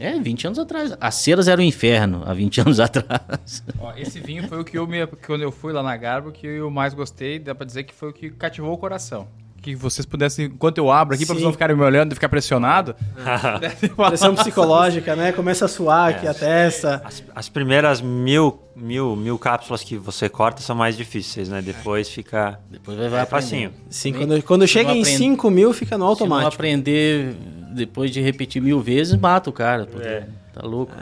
[0.00, 0.96] É, 20 anos atrás.
[0.98, 3.62] As ceras eram o inferno há 20 anos atrás.
[3.78, 6.46] Ó, esse vinho foi o que eu me, quando eu fui lá na Garbo que
[6.46, 9.28] eu mais gostei, dá pra dizer que foi o que cativou o coração.
[9.62, 11.40] Que vocês pudessem, enquanto eu abro aqui, pra Sim.
[11.40, 12.96] vocês não ficarem me olhando e ficar pressionado.
[14.08, 15.32] Pressão psicológica, né?
[15.32, 16.30] Começa a suar aqui É.
[16.30, 17.02] a testa.
[17.04, 21.60] As, as primeiras mil, mil, mil cápsulas que você corta são mais difíceis, né?
[21.60, 22.58] Depois fica.
[22.70, 23.72] Depois vai, vai É facinho.
[23.90, 26.54] Sim, quando, quando chega em aprende- 5 mil, fica no Se não automático.
[26.54, 27.34] aprender
[27.74, 29.84] depois de repetir mil vezes, mata o cara.
[29.84, 30.26] porque É.
[30.54, 30.92] Tá louco.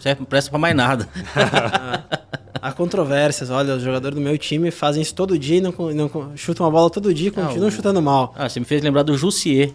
[0.00, 1.08] Serve, não presta pra mais nada.
[2.60, 3.50] Há controvérsias.
[3.50, 6.70] Olha, os jogadores do meu time fazem isso todo dia e não, não chutam a
[6.70, 8.34] bola todo dia e continuam o- chutando mal.
[8.36, 9.72] Ah, você me fez lembrar do Jussier,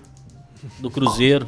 [0.80, 1.46] do Cruzeiro.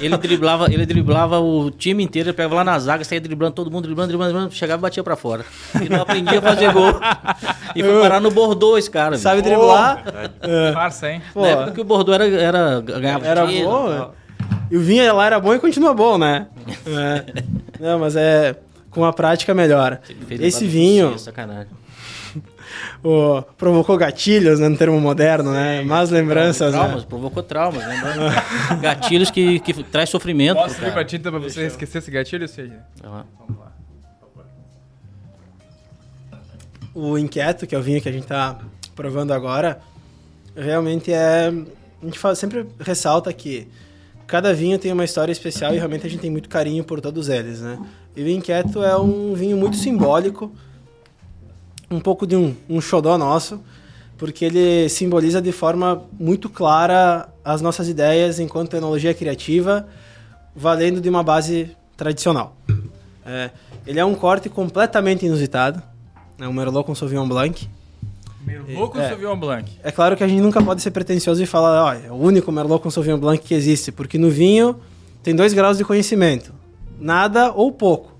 [0.00, 3.68] Ele driblava, ele driblava o time inteiro, ele pegava lá na zaga, saía driblando todo
[3.70, 5.44] mundo, driblando, driblando, driblando, chegava e batia pra fora.
[5.84, 6.94] E não aprendia a fazer gol.
[7.74, 9.18] E foi parar no Bordeaux esse cara.
[9.18, 9.48] Sabe bicho.
[9.54, 10.04] driblar?
[10.72, 11.22] Farsa, hein?
[11.32, 13.88] Pô, Na época que o Bordeaux era, era, ganhava era dinheiro, bom.
[13.88, 14.14] tal.
[14.70, 16.46] E o vinho lá era bom e continua bom, né?
[16.86, 17.42] É.
[17.80, 18.54] Não, mas é.
[18.94, 20.00] Com a prática melhora.
[20.40, 21.72] Esse vinho sacanagem.
[23.04, 25.82] o, provocou gatilhos, né, no termo moderno, né?
[25.82, 26.72] Más lembranças.
[26.72, 26.78] né?
[26.80, 28.20] Traumas, provocou traumas, lembrando?
[28.80, 32.48] Gatilhos que, que traz sofrimento Posso pro vir pra tinta pra você esquecer esse gatilho,
[32.48, 32.72] Cid?
[33.04, 33.26] Aham.
[33.38, 33.72] Vamos lá.
[36.94, 38.56] O inquieto, que é o vinho que a gente tá
[38.94, 39.80] provando agora,
[40.56, 41.52] realmente é.
[42.00, 43.66] A gente fala- sempre ressalta que
[44.26, 47.28] cada vinho tem uma história especial e realmente a gente tem muito carinho por todos
[47.28, 47.78] eles, né?
[48.16, 50.52] E o inquieto é um vinho muito simbólico,
[51.90, 53.60] um pouco de um, um xodó nosso,
[54.16, 59.86] porque ele simboliza de forma muito clara as nossas ideias enquanto enologia criativa,
[60.54, 62.56] valendo de uma base tradicional.
[63.26, 63.50] É,
[63.86, 65.82] ele é um corte completamente inusitado,
[66.38, 67.68] é um Merlot com Sauvignon Blanc.
[68.46, 69.08] Merlot com É.
[69.08, 69.72] Sauvignon Blanc.
[69.82, 72.52] É claro que a gente nunca pode ser pretencioso e falar, ó, é o único
[72.52, 74.76] Merlot com Sauvignon Blanc que existe, porque no vinho
[75.22, 76.53] tem dois graus de conhecimento,
[76.98, 78.14] nada ou pouco.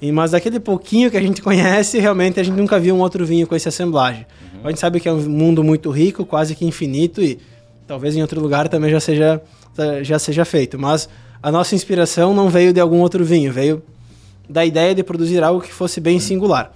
[0.00, 3.24] E, mas daquele pouquinho que a gente conhece, realmente a gente nunca viu um outro
[3.24, 4.26] vinho com essa assemblagem.
[4.62, 7.38] A gente sabe que é um mundo muito rico, quase que infinito, e
[7.86, 9.40] talvez em outro lugar também já seja,
[10.02, 10.78] já seja feito.
[10.78, 11.08] Mas
[11.42, 13.82] a nossa inspiração não veio de algum outro vinho, veio
[14.48, 16.72] da ideia de produzir algo que fosse bem singular.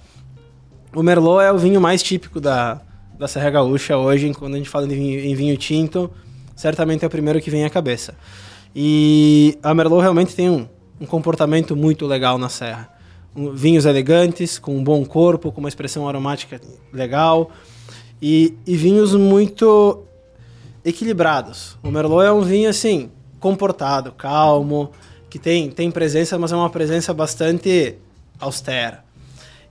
[0.93, 2.81] O Merlot é o vinho mais típico da,
[3.17, 6.09] da Serra Gaúcha hoje, quando a gente fala vinho, em vinho tinto,
[6.55, 8.15] certamente é o primeiro que vem à cabeça.
[8.75, 10.67] E a Merlot realmente tem um,
[11.01, 12.87] um comportamento muito legal na Serra.
[13.35, 16.61] Um, vinhos elegantes, com um bom corpo, com uma expressão aromática
[16.93, 17.49] legal,
[18.21, 20.03] e, e vinhos muito
[20.85, 21.75] equilibrados.
[21.81, 24.91] O Merlot é um vinho assim, comportado, calmo,
[25.27, 27.95] que tem, tem presença, mas é uma presença bastante
[28.39, 29.03] austera.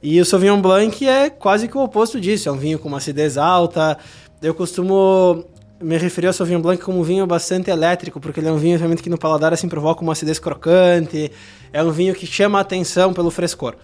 [0.03, 2.97] E o Sauvignon Blanc é quase que o oposto disso, é um vinho com uma
[2.97, 3.97] acidez alta.
[4.43, 5.45] Eu costumo
[5.81, 8.77] me referir ao Sauvignon Blanc como um vinho bastante elétrico, porque ele é um vinho
[8.77, 11.33] realmente que no paladar assim provoca uma acidez crocante,
[11.73, 13.77] é um vinho que chama a atenção pelo frescor.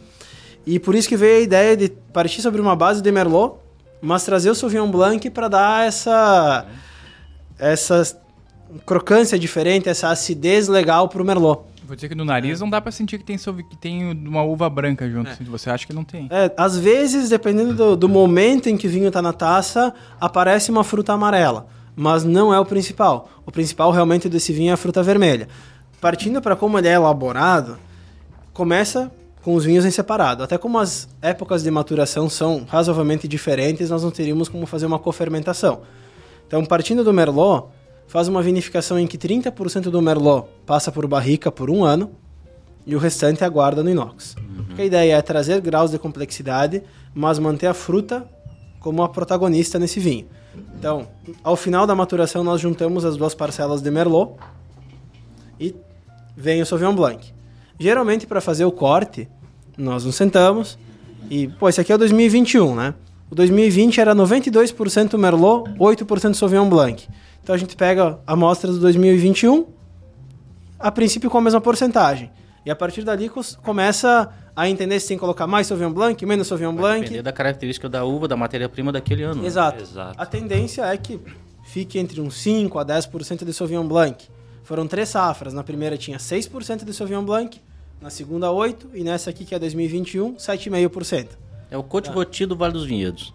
[0.66, 3.56] E por isso que veio a ideia de partir sobre uma base de Merlot,
[4.00, 6.66] mas trazer o Sauvignon Blanc para dar essa
[7.58, 8.20] essa
[8.84, 11.62] crocância diferente, essa acidez legal para o Merlot.
[11.86, 12.64] Vou dizer que no nariz é.
[12.64, 15.30] não dá para sentir que tem, que tem uma uva branca junto.
[15.30, 15.36] É.
[15.44, 16.26] Você acha que não tem?
[16.30, 20.70] É, às vezes, dependendo do, do momento em que o vinho está na taça, aparece
[20.70, 21.68] uma fruta amarela.
[21.96, 23.28] Mas não é o principal.
[23.46, 25.48] O principal realmente desse vinho é a fruta vermelha.
[26.00, 27.78] Partindo para como ele é elaborado,
[28.52, 29.10] começa
[29.42, 30.42] com os vinhos em separado.
[30.42, 34.98] Até como as épocas de maturação são razoavelmente diferentes, nós não teríamos como fazer uma
[34.98, 35.82] cofermentação.
[36.46, 37.68] Então, partindo do Merlot,
[38.06, 42.10] faz uma vinificação em que 30% do Merlot passa por barrica por um ano
[42.86, 44.36] e o restante aguarda no inox.
[44.36, 44.76] Uhum.
[44.78, 46.82] A ideia é trazer graus de complexidade,
[47.14, 48.28] mas manter a fruta
[48.80, 50.26] como a protagonista nesse vinho.
[50.78, 51.08] Então,
[51.42, 54.32] ao final da maturação, nós juntamos as duas parcelas de Merlot
[55.58, 55.74] e
[56.36, 57.32] vem o Sauvignon Blanc.
[57.78, 59.28] Geralmente, para fazer o corte,
[59.76, 60.78] nós nos sentamos
[61.30, 62.94] e, pô, esse aqui é o 2021, né?
[63.30, 67.08] O 2020 era 92% Merlot, 8% Sauvignon Blanc.
[67.42, 69.66] Então a gente pega amostras do 2021,
[70.78, 72.30] a princípio com a mesma porcentagem.
[72.66, 73.30] E a partir dali
[73.62, 77.00] começa a entender se tem que colocar mais Sauvignon Blanc, menos Sauvignon Vai Blanc.
[77.02, 79.42] Depender da característica da uva, da matéria-prima daquele ano.
[79.42, 79.46] Né?
[79.46, 79.76] Exato.
[79.76, 79.82] Né?
[79.84, 80.20] Exato.
[80.20, 81.20] A tendência é que
[81.64, 84.28] fique entre uns 5 a 10% de Sauvignon Blanc.
[84.64, 85.54] Foram três safras.
[85.54, 87.62] Na primeira tinha 6% de Sauvignon Blanc,
[88.02, 91.28] na segunda 8% e nessa aqui que é 2021, 7,5%.
[91.70, 93.32] É o Cote Roti do Vale dos Vinhedos.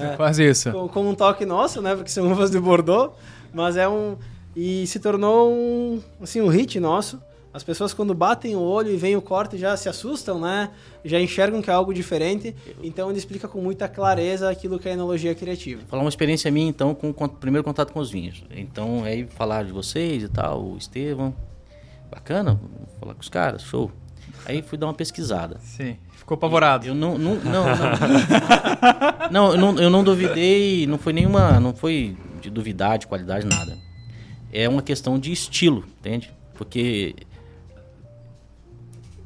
[0.00, 0.72] É, Quase isso.
[0.72, 1.94] Com, com, um toque nosso, né?
[1.94, 3.14] Porque são uvas de Bordeaux.
[3.52, 4.16] Mas é um.
[4.56, 7.20] E se tornou um, assim, um hit nosso.
[7.54, 10.70] As pessoas, quando batem o olho e veem o corte, já se assustam, né?
[11.04, 12.52] Já enxergam que é algo diferente.
[12.82, 15.80] Então, ele explica com muita clareza aquilo que é a enologia criativa.
[15.82, 18.42] Vou falar uma experiência minha, então, com o primeiro contato com os vinhos.
[18.50, 21.32] Então, aí falar de vocês e tal, o Estevão.
[22.10, 23.88] Bacana, vou falar com os caras, show.
[24.46, 25.58] Aí fui dar uma pesquisada.
[25.60, 25.96] Sim.
[26.10, 26.86] Ficou apavorado.
[26.86, 29.30] Eu não não não, não.
[29.30, 33.46] não, eu não, eu não duvidei, não foi nenhuma, não foi de duvidar de qualidade
[33.46, 33.78] nada.
[34.52, 36.32] É uma questão de estilo, entende?
[36.54, 37.14] Porque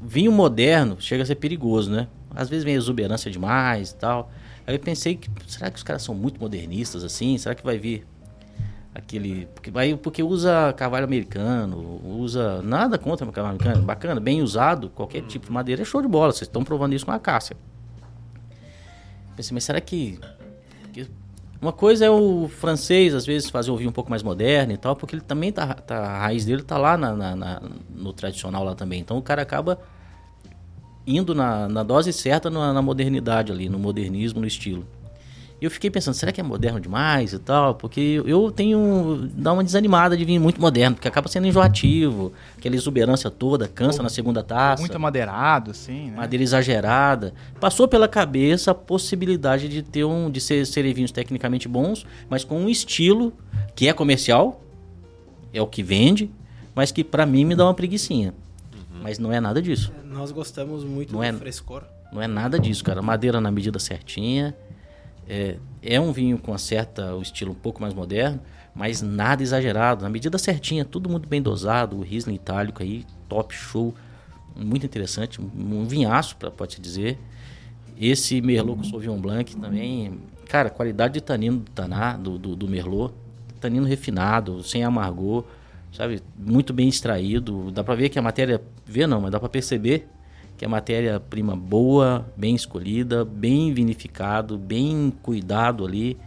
[0.01, 2.07] vinho moderno chega a ser perigoso, né?
[2.35, 4.31] Às vezes vem exuberância demais e tal.
[4.65, 7.37] Aí eu pensei que será que os caras são muito modernistas assim?
[7.37, 8.05] Será que vai vir
[8.93, 14.41] aquele porque vai porque usa cavalo americano, usa nada contra o cavalo americano, bacana, bem
[14.41, 16.31] usado, qualquer tipo de madeira é show de bola.
[16.31, 17.57] Vocês estão provando isso com a Cássia.
[19.35, 20.19] Pensei, mas será que
[20.83, 21.07] porque
[21.61, 24.95] uma coisa é o francês às vezes fazer ouvir um pouco mais moderno e tal,
[24.95, 28.63] porque ele também tá, tá a raiz dele tá lá na, na, na, no tradicional
[28.63, 29.01] lá também.
[29.01, 29.79] Então o cara acaba
[31.05, 34.85] indo na, na dose certa na, na modernidade ali, no modernismo, no estilo.
[35.61, 37.75] E eu fiquei pensando, será que é moderno demais e tal?
[37.75, 39.29] Porque eu tenho.
[39.33, 43.99] dá uma desanimada de vir muito moderno, porque acaba sendo enjoativo, aquela exuberância toda, cansa
[43.99, 44.81] Ou, na segunda taça.
[44.81, 46.11] Muito madeirado, sim.
[46.11, 46.17] Né?
[46.17, 47.33] Madeira exagerada.
[47.59, 50.31] Passou pela cabeça a possibilidade de ter um.
[50.31, 53.33] de ser, serem vinhos tecnicamente bons, mas com um estilo
[53.75, 54.61] que é comercial,
[55.53, 56.31] é o que vende,
[56.73, 58.33] mas que para mim me dá uma preguiçinha.
[58.73, 59.01] Uhum.
[59.03, 59.91] Mas não é nada disso.
[60.05, 61.83] Nós gostamos muito não do é, frescor.
[62.13, 63.01] Não é nada disso, cara.
[63.01, 64.55] Madeira na medida certinha.
[65.29, 68.41] É, é um vinho com certa o estilo um pouco mais moderno,
[68.73, 73.53] mas nada exagerado, na medida certinha, tudo muito bem dosado, o Riesling itálico aí, top
[73.53, 73.93] show,
[74.55, 77.19] muito interessante, um vinhaço, pode-se dizer.
[77.99, 82.67] Esse Merlot com Sauvignon Blanc também, cara, qualidade de tanino do taná, do, do, do
[82.67, 83.13] Merlot,
[83.59, 85.43] tanino refinado, sem amargor,
[85.91, 89.49] sabe, muito bem extraído, dá para ver que a matéria, vê não, mas dá para
[89.49, 90.07] perceber
[90.59, 96.17] que é matéria-prima boa, bem escolhida, bem vinificado, bem cuidado ali.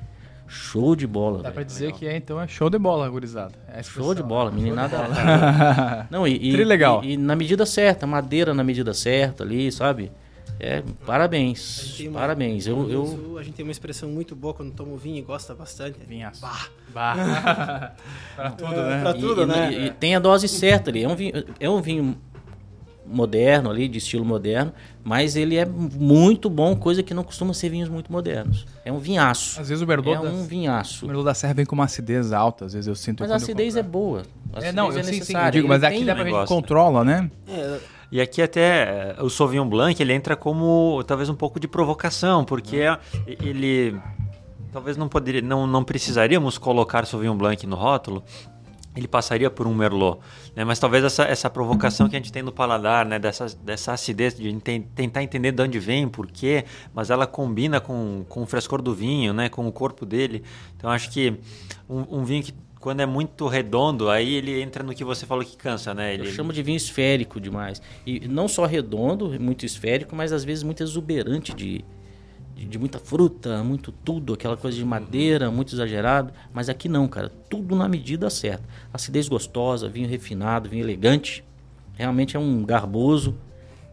[0.48, 1.54] Show de bola, Dá velho.
[1.54, 3.52] pra dizer que é, então é show de bola, gurizada.
[3.68, 4.96] É Show de bola, meninada.
[6.10, 7.04] Não, e, e, Trilegal.
[7.04, 10.10] E, e na medida certa, madeira na medida certa ali, sabe?
[10.58, 11.98] É, parabéns.
[12.00, 12.66] uma- Parabéns.
[12.66, 15.22] Eu, eu, Sul, a gente tem uma expressão muito boa quando toma o vinho e
[15.22, 15.98] gosta bastante.
[16.08, 16.40] Vinhaço.
[16.40, 16.66] Bah.
[16.94, 17.92] Bah.
[18.36, 19.00] pra tudo, É, né?
[19.02, 19.72] pra tudo, e, né?
[19.72, 21.02] e- e tem a dose certa ali.
[21.04, 22.16] É um vinho, é um vinho
[23.12, 24.72] moderno ali, de estilo moderno,
[25.04, 28.66] mas ele é muito bom, coisa que não costuma ser vinhos muito modernos.
[28.84, 29.60] É um vinhaço.
[29.60, 31.06] Às vezes o Merlot, É da, um o vinhaço.
[31.06, 33.76] Merlot da Serra vem com uma acidez alta, às vezes eu sinto Mas a acidez
[33.76, 34.22] é boa.
[34.52, 36.24] A É, acidez não, eu é sim, sim, eu digo, mas Ele aqui dá pra
[36.24, 37.30] gente controla, né?
[37.48, 37.78] É,
[38.10, 42.44] E aqui até eh, o Sauvignon Blanc, ele entra como talvez um pouco de provocação,
[42.44, 43.96] porque é- ele
[44.70, 48.22] talvez não poderia, não, não precisaríamos colocar Sauvignon Blanc no rótulo,
[48.94, 50.18] ele passaria por um Merlot,
[50.54, 50.64] né?
[50.64, 53.18] Mas talvez essa, essa provocação que a gente tem no paladar, né?
[53.18, 56.64] Dessa, dessa acidez, de enten- tentar entender de onde vem, por quê,
[56.94, 59.48] mas ela combina com, com o frescor do vinho, né?
[59.48, 60.42] Com o corpo dele.
[60.76, 61.34] Então acho que
[61.88, 65.44] um, um vinho que quando é muito redondo, aí ele entra no que você falou
[65.44, 66.14] que cansa, né?
[66.14, 67.80] Ele, Eu chamo de vinho esférico demais.
[68.04, 71.84] E não só redondo, muito esférico, mas às vezes muito exuberante de,
[72.62, 76.32] de, de muita fruta, muito tudo, aquela coisa de madeira, muito exagerado.
[76.52, 77.30] Mas aqui não, cara.
[77.50, 78.62] Tudo na medida certa.
[78.92, 81.44] Acidez gostosa, vinho refinado, vinho elegante.
[81.94, 83.36] Realmente é um garboso.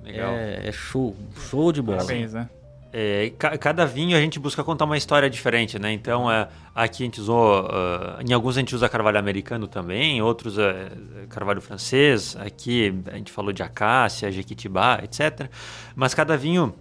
[0.04, 0.34] Legal.
[0.34, 1.16] É, é show,
[1.50, 1.98] show de bola.
[2.00, 2.50] Parabéns, né?
[2.92, 5.92] É, ca- cada vinho a gente busca contar uma história diferente, né?
[5.92, 10.20] Então, é, aqui a gente usou, ah, em alguns a gente usa carvalho americano também,
[10.24, 10.90] outros é,
[11.30, 12.36] carvalho francês.
[12.40, 15.50] Aqui a gente falou de acácia, jequitibá, etc.
[15.96, 16.74] Mas cada vinho,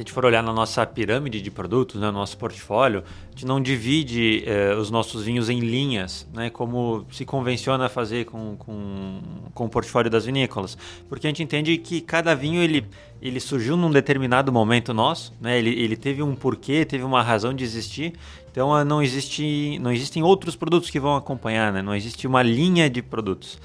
[0.00, 3.30] se a gente for olhar na nossa pirâmide de produtos, né, no nosso portfólio, a
[3.32, 8.56] gente não divide eh, os nossos vinhos em linhas, né, como se convenciona fazer com,
[8.56, 9.20] com,
[9.52, 10.78] com o portfólio das vinícolas.
[11.06, 12.86] Porque a gente entende que cada vinho ele,
[13.20, 17.52] ele surgiu num determinado momento nosso, né, ele, ele teve um porquê, teve uma razão
[17.52, 18.14] de existir.
[18.50, 22.42] Então ah, não, existe, não existem outros produtos que vão acompanhar, né, não existe uma
[22.42, 23.58] linha de produtos.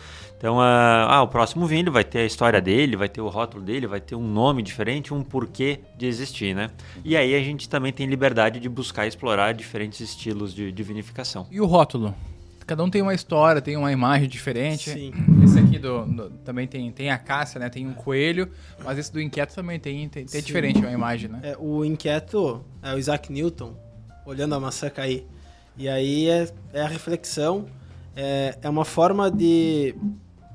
[0.45, 3.63] Então, ah, ah, o próximo vinho vai ter a história dele, vai ter o rótulo
[3.63, 6.69] dele, vai ter um nome diferente, um porquê de existir, né?
[7.03, 11.47] E aí a gente também tem liberdade de buscar explorar diferentes estilos de, de vinificação.
[11.49, 12.13] E o rótulo?
[12.67, 14.91] Cada um tem uma história, tem uma imagem diferente.
[14.91, 15.11] Sim.
[15.43, 17.67] Esse aqui do, do- também tem, tem a Cássia, né?
[17.67, 18.47] Tem um coelho,
[18.83, 21.39] mas esse do Inquieto também tem, tem, tem diferente uma imagem, né?
[21.41, 23.75] É, o inquieto é o Isaac Newton,
[24.23, 25.25] olhando a maçã cair.
[25.75, 27.65] E aí é, é a reflexão,
[28.15, 29.95] é, é uma forma de,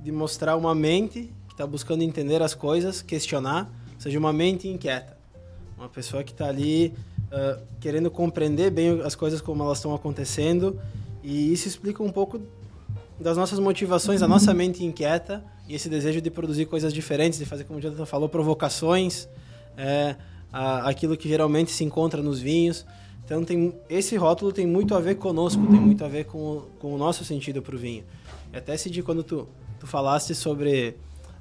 [0.03, 5.17] de mostrar uma mente que está buscando entender as coisas, questionar, seja, uma mente inquieta.
[5.77, 6.95] Uma pessoa que está ali
[7.31, 10.79] ah, querendo compreender bem as coisas como elas estão acontecendo.
[11.23, 12.41] E isso explica um pouco
[13.19, 17.45] das nossas motivações, a nossa mente inquieta e esse desejo de produzir coisas diferentes, de
[17.45, 19.29] fazer, como o Jonathan falou, provocações,
[19.77, 20.17] é,
[20.53, 22.87] a- aquilo que geralmente se encontra nos vinhos.
[23.25, 26.61] Então, tem, esse rótulo tem muito a ver conosco, tem muito a ver com, o-
[26.81, 28.03] com o nosso sentido para o vinho.
[28.53, 29.47] E até esse dia, quando tu,
[29.81, 30.97] tu falaste sobre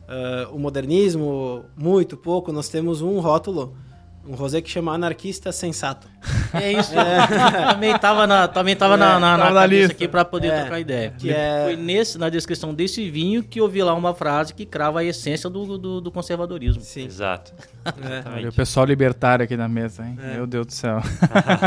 [0.07, 3.75] ah, o modernismo, muito pouco, nós temos um rótulo,
[4.27, 6.07] um rosé que chama Anarquista Sensato.
[6.53, 6.91] É isso.
[7.71, 9.93] também tava na, também tava na, na, É, tava na na lista.
[9.93, 11.13] aqui para poder É, trocar ideia.
[11.17, 14.65] que é- Foi nesse, na descrição desse vinho que eu vi lá uma frase que
[14.65, 16.81] crava a essência do, do, do conservadorismo.
[16.81, 17.05] Sim.
[17.05, 17.53] Exato.
[17.85, 18.47] É.
[18.47, 20.17] O pessoal libertário aqui na mesa, hein?
[20.21, 20.33] É.
[20.35, 20.97] Meu Deus do céu.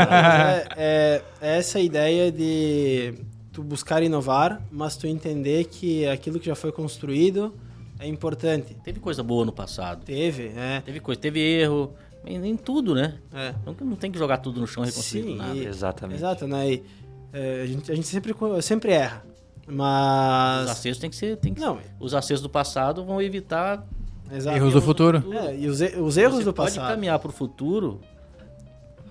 [0.09, 3.13] É, é- é essa ideia de
[3.53, 7.53] tu buscar inovar, mas tu entender que aquilo que já foi construído
[7.99, 8.75] é importante.
[8.83, 10.03] Teve coisa boa no passado.
[10.03, 10.81] Teve, é.
[10.81, 11.93] Teve coisa, teve erro,
[12.25, 13.15] em, em tudo, né?
[13.31, 13.53] é.
[13.65, 15.55] Não, não tem que jogar tudo no chão e reconstruir Sim, nada.
[15.55, 16.17] e- Exatamente.
[16.17, 16.71] Exato, né?
[16.73, 16.83] E,
[17.31, 19.23] é, a, gente, a gente sempre, sempre erra.
[19.67, 20.69] Os Mas.
[20.71, 21.37] acertos tem que ser.
[21.37, 21.79] Tem que, Não.
[21.99, 23.87] Os acertos do passado vão evitar
[24.31, 24.57] Exato.
[24.57, 25.23] Erros do futuro.
[25.31, 26.89] É, e os, os erros Você do pode passado.
[26.91, 28.01] caminhar para o futuro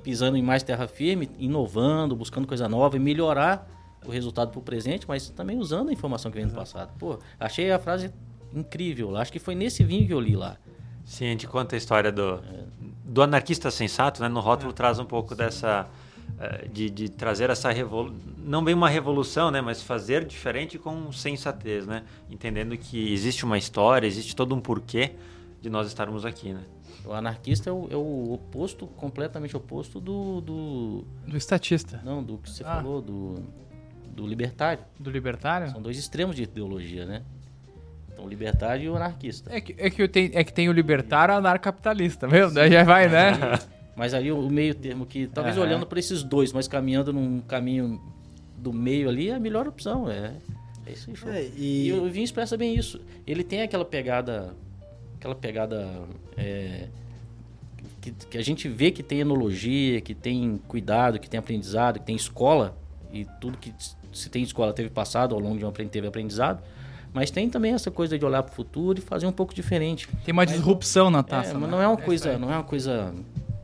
[0.03, 3.69] pisando em mais terra firme, inovando, buscando coisa nova e melhorar
[4.07, 6.93] o resultado para o presente, mas também usando a informação que vem do passado.
[6.99, 8.13] Pô, achei a frase
[8.55, 9.23] incrível lá.
[9.23, 10.57] Acho que foi nesse vinho que eu li lá.
[11.05, 12.41] Sim, a gente conta a história do,
[13.05, 14.29] do anarquista sensato, né?
[14.29, 15.89] No rótulo traz um pouco dessa.
[16.39, 19.61] eh, De, de trazer essa revolução, não bem uma revolução, né?
[19.61, 22.05] Mas fazer diferente com sensatez, né?
[22.31, 25.13] Entendendo que existe uma história, existe todo um porquê
[25.61, 26.63] de nós estarmos aqui, né?
[27.05, 31.05] O anarquista é o, é o oposto, completamente oposto do, do.
[31.27, 32.01] Do estatista.
[32.05, 32.77] Não, do que você Ah.
[32.77, 33.43] falou, do,
[34.13, 34.85] do libertário.
[34.99, 35.71] Do libertário?
[35.71, 37.23] São dois extremos de ideologia, né?
[38.13, 39.51] Então, o libertário e o anarquista.
[39.53, 42.51] É que, é, que tem, é que tem o libertário e o anarcapitalista, viu?
[42.51, 43.33] Daí já vai, né?
[43.97, 45.67] Mas aí o meio termo que, talvez Aham.
[45.67, 48.01] olhando para esses dois, mas caminhando num caminho
[48.57, 50.11] do meio ali, é a melhor opção.
[50.11, 50.33] É,
[50.87, 51.31] é isso aí, show.
[51.31, 53.01] É, E e, o vinho expressa bem isso.
[53.27, 54.55] Ele tem aquela pegada.
[55.17, 55.87] Aquela pegada.
[56.37, 56.89] é,
[58.01, 62.07] que, que a gente vê que tem enologia, que tem cuidado, que tem aprendizado, que
[62.07, 62.77] tem escola,
[63.13, 63.73] e tudo que
[64.13, 66.63] se tem escola teve passado, ao longo de um aprendizado, teve aprendizado,
[67.13, 70.09] mas tem também essa coisa de olhar para o futuro e fazer um pouco diferente.
[70.25, 71.51] Tem uma disrupção na taça.
[71.51, 71.61] É, né?
[71.61, 73.15] mas não é uma isso coisa, não é uma coisa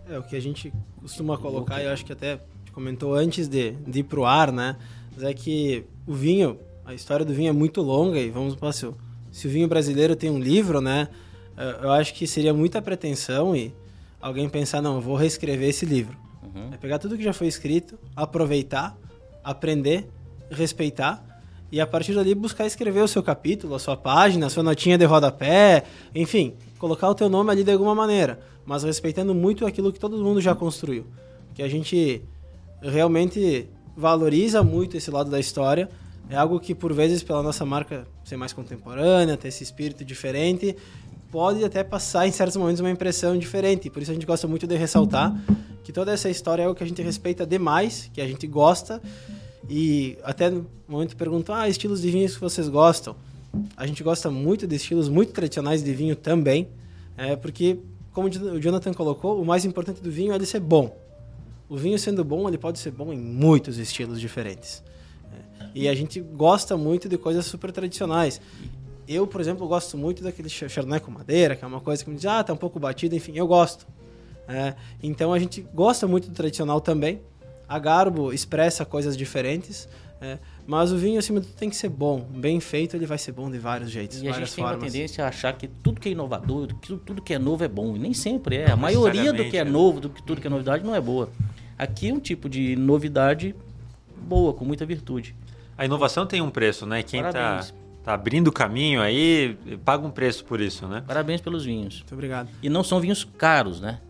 [0.08, 2.38] É, o que a gente costuma colocar, eu acho que até
[2.72, 4.76] comentou antes de, de ir pro ar, né?
[5.14, 8.70] Mas é que o vinho, a história do vinho é muito longa e vamos para
[8.72, 8.94] se, o-
[9.32, 11.08] se o vinho brasileiro tem um livro, né?
[11.56, 13.74] eh, Eu acho que seria muita pretensão e
[14.20, 16.16] alguém pensar, não, eu vou reescrever esse livro.
[16.42, 16.68] Uhum.
[16.72, 18.96] É pegar tudo que já foi escrito, aproveitar,
[19.42, 20.08] aprender,
[20.50, 21.24] respeitar
[21.70, 24.96] e a partir dali buscar escrever o seu capítulo, a sua página, a sua notinha
[24.96, 25.84] de rodapé,
[26.14, 30.16] enfim, colocar o teu nome ali de alguma maneira, mas respeitando muito aquilo que todo
[30.16, 31.06] mundo já construiu.
[31.54, 32.22] Que a gente
[32.80, 35.90] realmente valoriza muito esse lado da história.
[36.30, 40.76] É algo que, por vezes, pela nossa marca ser mais contemporânea, ter esse espírito diferente,
[41.30, 43.90] pode até passar em certos momentos uma impressão diferente.
[43.90, 45.34] Por isso a gente gosta muito de ressaltar
[45.84, 49.02] que toda essa história é algo que a gente respeita demais, que a gente gosta.
[49.68, 53.16] E até no momento perguntam, ah, estilos de vinhos que vocês gostam.
[53.76, 56.68] A gente gosta muito de estilos muito tradicionais de vinho também,
[57.16, 57.78] é, porque,
[58.12, 60.96] como o Jonathan colocou, o mais importante do vinho é ele ser bom.
[61.68, 64.82] O vinho sendo bom, ele pode ser bom em muitos estilos diferentes.
[65.60, 68.40] É, E a gente gosta muito de coisas super tradicionais.
[69.06, 72.10] Eu, por exemplo, gosto muito daquele ch- chardonnay com madeira, que é uma coisa que
[72.10, 73.86] me diz, ah, tá um pouco batido, enfim, eu gosto.
[74.46, 77.20] É, então a gente gosta muito do tradicional também.
[77.68, 79.88] A Garbo expressa coisas diferentes,
[80.20, 82.20] é, mas o vinho, acima de tudo, tem que ser bom.
[82.20, 84.70] Bem feito, ele vai ser bom de vários jeitos, E a várias gente tem uma
[84.72, 84.92] formas.
[84.92, 87.94] tendência a achar que tudo que é inovador, que tudo, que é novo é bom.
[87.94, 88.70] E nem sempre é.
[88.70, 89.70] A maioria do que é né?
[89.70, 91.30] novo, do que tudo que é novidade, não é boa.
[91.78, 93.54] Aqui é um tipo de novidade
[94.16, 95.34] boa, com muita virtude.
[95.76, 97.02] A inovação tem um preço, né?
[97.04, 97.74] Quem tá, Parabéns.
[98.02, 101.04] tá abrindo o caminho aí, paga um preço por isso, né?
[101.06, 101.98] Parabéns pelos vinhos.
[101.98, 102.48] Muito obrigado.
[102.60, 104.00] E não são vinhos caros, né?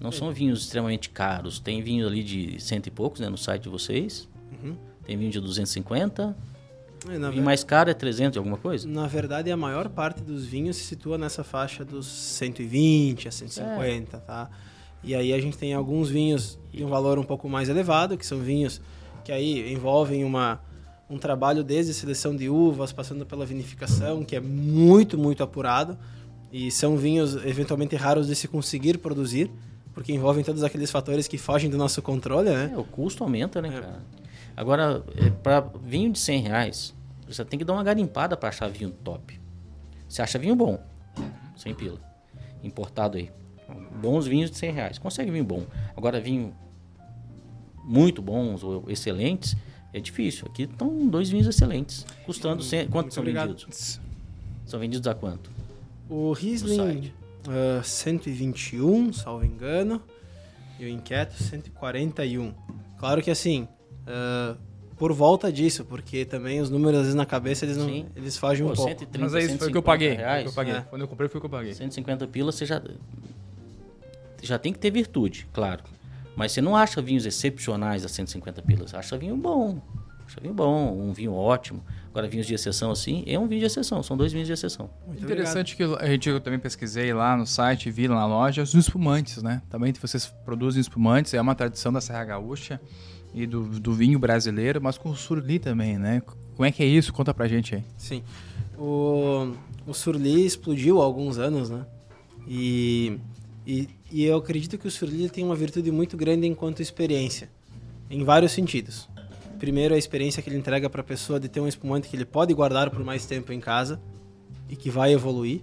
[0.00, 1.58] Não são vinhos extremamente caros.
[1.58, 3.28] Tem vinho ali de cento e poucos, né?
[3.28, 4.28] No site de vocês.
[4.52, 4.76] Uhum.
[5.04, 6.36] Tem vinho de 250.
[7.08, 8.86] É, vinho mais caro é 300 e alguma coisa.
[8.88, 14.18] Na verdade, a maior parte dos vinhos se situa nessa faixa dos 120 a 150,
[14.18, 14.50] tá?
[15.04, 18.26] E aí a gente tem alguns vinhos de um valor um pouco mais elevado, que
[18.26, 18.80] são vinhos
[19.24, 20.60] que aí envolvem uma,
[21.08, 25.96] um trabalho desde seleção de uvas, passando pela vinificação, que é muito, muito apurado.
[26.52, 29.50] E são vinhos eventualmente raros de se conseguir produzir,
[29.96, 32.70] porque envolvem todos aqueles fatores que fogem do nosso controle, né?
[32.74, 34.02] É, o custo aumenta, né, cara?
[34.54, 36.94] Agora, é, para vinho de 100 reais,
[37.26, 39.40] você tem que dar uma garimpada para achar vinho top.
[40.06, 40.78] Você acha vinho bom,
[41.56, 41.98] sem pila,
[42.62, 43.30] importado aí.
[44.02, 44.98] Bons vinhos de 100 reais.
[44.98, 45.64] Consegue vinho bom.
[45.96, 46.54] Agora, vinho
[47.82, 49.56] muito bons ou excelentes,
[49.94, 50.46] é difícil.
[50.46, 52.62] Aqui estão dois vinhos excelentes, custando...
[52.62, 53.48] cem- Quanto muito são obrigado.
[53.48, 53.98] vendidos?
[54.66, 55.50] São vendidos a quanto?
[56.08, 57.12] O Riesling
[57.46, 57.78] site.
[57.78, 60.02] ah, 121, salvo engano,
[60.78, 62.52] e o Inquieto 141.
[62.98, 63.68] Claro que assim,
[64.06, 64.56] ah,
[64.96, 68.06] por volta disso, porque também os números às vezes na cabeça eles não, Sim.
[68.16, 68.90] eles fogem um Pô, pouco.
[68.90, 70.14] 130, Mas é isso, foi o que eu 150 paguei.
[70.14, 70.42] Reais.
[70.44, 70.74] que eu paguei.
[70.74, 70.80] É.
[70.80, 71.74] Quando eu comprei, foi o que eu paguei.
[71.74, 72.82] 150 pilas, você já
[74.42, 75.82] já tem que ter virtude, claro.
[76.36, 79.80] Mas você não acha vinhos excepcionais a 150 pilas, acha vinho bom.
[80.26, 81.82] Acha vinho bom, um vinho ótimo.
[82.16, 84.88] Agora vinhos de exceção assim, é um vinho de exceção, são dois vinhos de exceção.
[85.06, 88.62] Muito Interessante que a gente eu também pesquisei lá no site, vi lá na loja,
[88.62, 89.60] os espumantes, né?
[89.68, 92.80] Também vocês produzem espumantes, é uma tradição da Serra Gaúcha
[93.34, 96.22] e do, do vinho brasileiro, mas com o surli também, né?
[96.54, 97.12] Como é que é isso?
[97.12, 97.84] Conta pra gente aí.
[97.98, 98.22] Sim.
[98.78, 99.52] O,
[99.86, 101.84] o Surly explodiu há alguns anos, né?
[102.48, 103.18] E,
[103.66, 107.50] e, e eu acredito que o Surly tem uma virtude muito grande enquanto experiência,
[108.08, 109.06] em vários sentidos.
[109.58, 112.24] Primeiro, a experiência que ele entrega para a pessoa de ter um espumante que ele
[112.24, 114.00] pode guardar por mais tempo em casa
[114.68, 115.62] e que vai evoluir,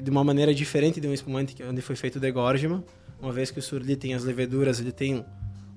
[0.00, 2.82] de uma maneira diferente de um espumante onde foi feito degorgement,
[3.20, 5.24] uma vez que o Surly tem as leveduras, ele tem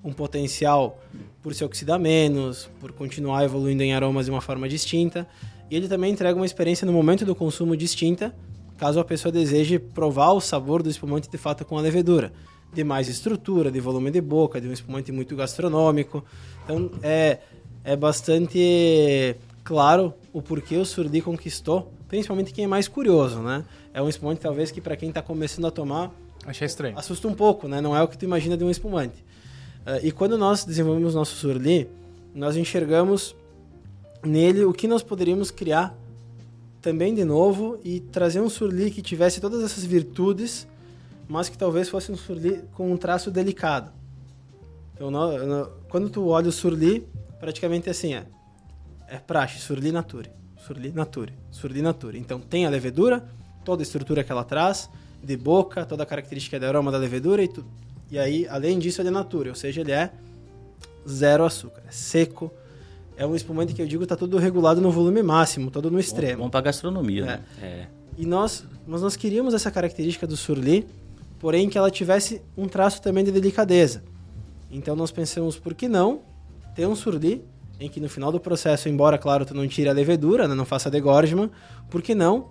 [0.03, 0.99] um potencial
[1.41, 5.27] por se oxidar menos, por continuar evoluindo em aromas de uma forma distinta,
[5.69, 8.33] e ele também entrega uma experiência no momento do consumo distinta,
[8.77, 12.31] caso a pessoa deseje provar o sabor do espumante de fato com a levedura,
[12.73, 16.23] de mais estrutura, de volume de boca, de um espumante muito gastronômico.
[16.63, 17.39] Então é
[17.83, 23.65] é bastante claro o porquê o Surdi conquistou, principalmente quem é mais curioso, né?
[23.93, 26.11] É um espumante talvez que para quem está começando a tomar
[26.45, 26.97] Achei estranho.
[26.97, 27.81] assusta um pouco, né?
[27.81, 29.23] Não é o que tu imagina de um espumante.
[29.85, 31.89] Eh, e quando nós desenvolvemos nosso surli,
[32.33, 33.35] nós enxergamos
[34.23, 35.95] nele o que nós poderíamos criar
[36.81, 40.67] também de novo e trazer um surli que tivesse todas essas virtudes,
[41.27, 43.91] mas que talvez fosse um surli com um traço delicado.
[45.01, 47.07] Então, nó- nó- quando tu olha o surli,
[47.39, 48.23] praticamente assim é,
[49.07, 50.29] é praxe, surli nature,
[50.63, 52.19] surli nature, surli nature.
[52.19, 53.25] Então tem a levedura,
[53.65, 54.91] toda a estrutura que ela traz,
[55.23, 57.67] de boca, toda a característica de aroma da levedura e tudo.
[58.11, 60.11] E aí, além disso, ele é natura, ou seja, ele é
[61.09, 62.51] zero açúcar, é seco.
[63.17, 66.43] É um espumante que eu digo está todo regulado no volume máximo, todo no extremo.
[66.43, 67.25] Bom pra gastronomia, É.
[67.25, 67.39] né?
[67.59, 67.85] É.
[68.19, 70.85] E nós, mas nós queríamos essa característica do surli,
[71.39, 74.03] porém que ela tivesse um traço também de delicadeza.
[74.71, 76.21] Então nós pensamos, por que não
[76.73, 77.43] ter um surli
[77.79, 80.65] em que no final do processo, embora, claro, tu não tire a levedura, né, não
[80.65, 81.49] faça degorgement,
[81.89, 82.49] por que não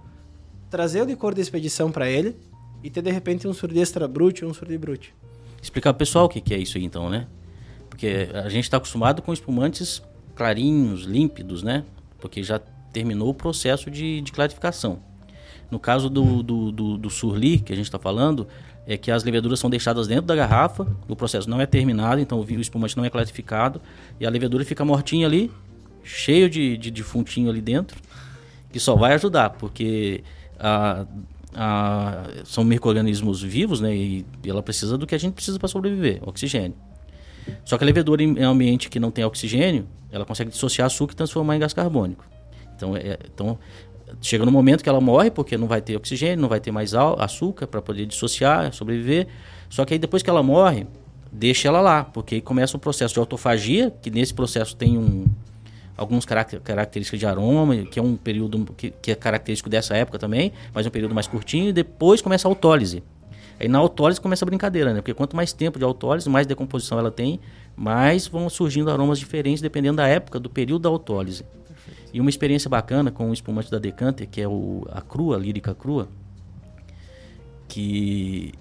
[0.69, 2.37] trazer o licor de expedição para ele
[2.83, 5.15] e ter de repente um surli extra brute ou um surli brute.
[5.63, 7.27] Explicar pro pessoal o que, que é isso aí, então, né?
[7.89, 10.03] Porque a gente está acostumado com espumantes
[10.35, 11.85] clarinhos, límpidos, né?
[12.19, 12.59] Porque já
[12.93, 15.03] terminou o processo de, de clarificação.
[15.71, 18.49] No caso do, do, do, do surli, que a gente está falando,
[18.93, 22.41] é que as leveduras são deixadas dentro da garrafa, o processo não é terminado, então
[22.41, 23.81] o espumante não é clarificado,
[24.19, 25.51] e a levedura fica mortinha ali,
[26.03, 28.01] cheio de, de defuntinho ali dentro,
[28.73, 30.25] que só vai ajudar, porque
[30.59, 31.07] a,
[31.55, 33.95] a- são micro-organismos vivos, né?
[33.95, 36.75] E, e ela precisa do que a gente precisa para sobreviver, oxigênio.
[37.65, 41.17] Só que a levedura em ambiente que não tem oxigênio, ela consegue dissociar açúcar e
[41.17, 42.25] transformar em gás carbônico.
[42.77, 43.57] Então, é- então
[44.21, 46.95] chega no momento que ela morre porque não vai ter oxigênio, não vai ter mais
[46.95, 49.27] açúcar para poder dissociar, sobreviver.
[49.69, 50.87] Só que aí depois que ela morre,
[51.31, 55.27] deixa ela lá, porque aí começa o processo de autofagia, que nesse processo tem um,
[56.27, 60.53] carac- características de aroma, que é um período que, que é característico dessa época também,
[60.75, 63.03] mas é um período mais curtinho, e depois começa a autólise.
[63.61, 65.01] Aí na autólise começa a brincadeira, né?
[65.03, 67.39] Porque quanto mais tempo de autólise, mais decomposição ela tem,
[67.77, 71.45] mais vão surgindo aromas diferentes dependendo da época, do período da autólise.
[72.13, 75.39] E uma experiência bacana com o espumante da Decanter, que é o, a crua, a
[75.39, 76.09] lírica crua,
[77.69, 78.53] que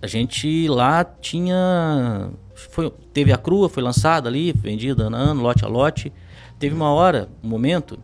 [0.00, 2.30] a gente lá tinha.
[2.54, 6.12] Foi, teve a crua, foi lançada ali, vendida a ano, lote a lote.
[6.58, 7.98] Teve uma hora, um momento,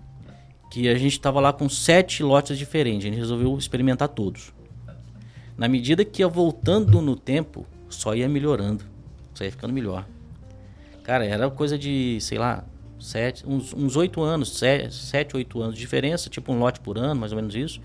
[0.71, 3.05] que a gente estava lá com sete lotes diferentes.
[3.05, 4.53] A gente resolveu experimentar todos.
[5.57, 8.85] Na medida que ia voltando no tempo, só ia melhorando.
[9.35, 10.07] Só ia ficando melhor.
[11.03, 12.65] Cara, era coisa de, sei lá,
[13.01, 16.97] sete, uns, uns oito anos, sete, sete, oito anos de diferença, tipo um lote por
[16.99, 17.81] ano, mais ou menos isso.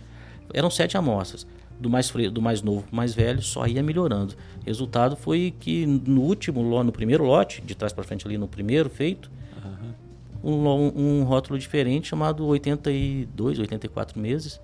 [0.53, 1.45] Eram sete amostras.
[1.77, 4.33] Do mais, do mais novo pro mais velho, só ia melhorando.
[4.65, 8.89] Resultado foi que no último, no primeiro lote, de trás para frente ali no primeiro
[8.89, 9.29] feito,
[10.41, 14.61] um, lo- um rótulo diferente chamado 82, 84 meses,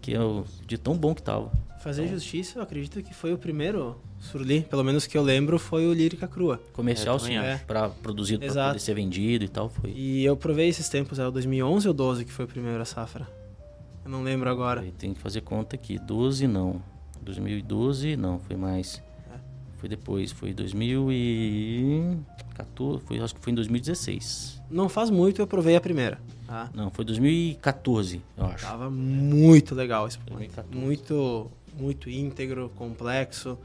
[0.00, 1.52] que é o, de tão bom que tava.
[1.80, 5.86] Fazer justiça, eu acredito que foi o primeiro surli, pelo menos que eu lembro, foi
[5.86, 6.60] o Lírica Crua.
[6.72, 7.64] Comercial, É, sim, acho.
[7.64, 9.90] para produzido, para poder ser vendido e tal, foi.
[9.90, 12.84] E eu provei esses tempos, é o 2011 ou 12 que foi o primeiro a
[12.84, 13.26] safra?
[14.04, 14.84] Eu não lembro agora.
[14.98, 15.98] Tem que fazer conta aqui.
[15.98, 16.80] 12 não.
[17.22, 19.02] 2012 não, foi mais.
[19.76, 24.60] Foi depois, foi 2014, foi, acho que foi em 2016.
[24.70, 26.18] Não faz muito eu provei a primeira.
[26.46, 26.68] Tá?
[26.74, 28.64] Não, foi 2014, eu acho.
[28.64, 30.50] Tava muito legal esse espumante.
[30.54, 30.84] 2014.
[30.84, 33.56] Muito, muito íntegro, complexo.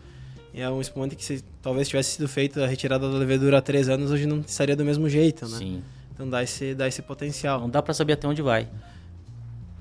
[0.54, 3.62] E é um espumante que se talvez tivesse sido feito a retirada da levedura há
[3.62, 5.58] três anos, hoje não estaria do mesmo jeito, né?
[5.58, 5.84] Sim.
[6.14, 7.60] Então dá esse, dá esse potencial.
[7.60, 8.68] Não dá pra saber até onde vai.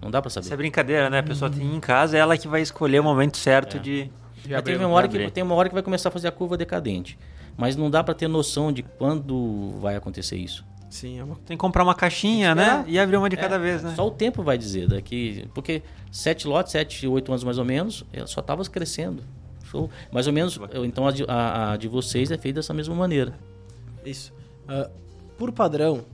[0.01, 0.47] Não dá pra saber.
[0.47, 1.19] Isso é brincadeira, né?
[1.19, 3.81] A pessoa tem em casa, é ela que vai escolher o momento certo É.
[3.81, 4.11] de.
[4.49, 5.31] Mas tem uma, hora que, abrir.
[5.31, 7.17] tem uma hora que vai começar a fazer a curva decadente.
[7.57, 10.65] Mas não dá pra ter noção de quando vai acontecer isso.
[10.91, 12.85] Sim, é uma Tem que comprar uma caixinha, né?
[12.89, 13.93] E abrir uma de cada É, vez, né?
[13.95, 18.05] Só o tempo vai dizer daqui, porque sete lotes, sete, oito anos mais ou menos,
[18.13, 19.23] ela só estava crescendo.
[19.73, 19.91] Show.
[20.13, 23.33] Mais ou menos, então a de, a- a de vocês é feita dessa mesma maneira.
[24.05, 24.33] Isso.
[24.69, 24.89] Ah,
[25.39, 26.05] por padrão,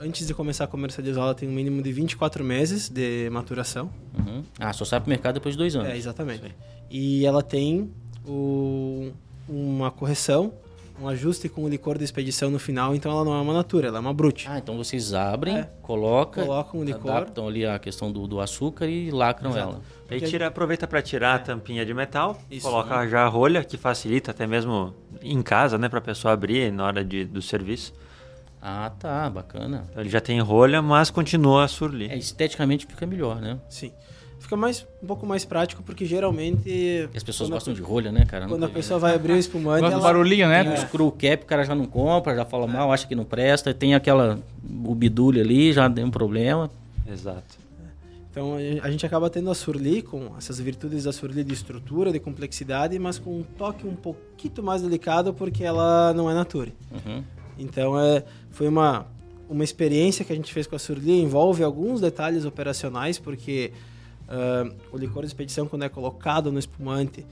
[0.00, 3.90] antes de começar a comercializar, ela tem um mínimo de 24 meses de maturação.
[4.18, 4.42] Uhum.
[4.58, 5.88] Ah, só sai pro mercado depois de dois anos.
[5.88, 6.54] É, exatamente.
[6.90, 7.90] E ela tem
[8.26, 9.10] o-
[9.48, 10.52] uma correção,
[11.00, 13.88] um ajuste com o licor de expedição no final, então ela não é uma natura,
[13.88, 14.46] ela é uma brute.
[14.48, 15.70] Ah, então vocês abrem, É.
[15.82, 17.10] colocam, Colocam o licor.
[17.10, 19.72] adaptam ali a questão do, do açúcar e lacram Exato.
[19.74, 19.80] ela.
[20.10, 22.66] Aí tira, aproveita para tirar a tampinha de metal, Isso.
[22.66, 24.92] coloca já a rolha, que facilita até mesmo
[25.22, 25.88] em casa, né?
[25.88, 27.92] Pra pessoa abrir na hora de, do serviço.
[28.60, 29.86] Ah, tá, bacana.
[29.90, 32.08] Então ele já tem rolha, mas continua a surli.
[32.10, 33.58] É, esteticamente fica melhor, né?
[33.70, 33.92] Sim.
[34.50, 36.68] Fica mais, um pouco mais prático, porque geralmente...
[36.68, 38.48] E as pessoas quando a- gostam de rolha, né, cara?
[38.48, 40.12] Quando a vi, pessoa vai abrir o espumante, Gosta do ela...
[40.12, 40.64] barulhinho, né?
[40.64, 43.24] Tem o screw cap, o cara já não compra, já fala mal, acha que não
[43.24, 43.72] presta.
[43.72, 44.40] Tem aquela
[44.84, 46.68] o bidule ali, já deu um problema.
[47.08, 47.60] Exato.
[48.28, 52.18] Então a gente acaba tendo a Surly com essas virtudes da Surly de estrutura, de
[52.18, 56.72] complexidade, mas com um toque um pouquinho mais delicado porque ela não é nature.
[56.90, 57.22] Uhum.
[57.56, 59.06] Então é, foi uma,
[59.48, 63.70] uma experiência que a gente fez com a Surly, envolve alguns detalhes operacionais, porque
[64.30, 67.26] ah, o licor de expedição, quando é colocado no espumante,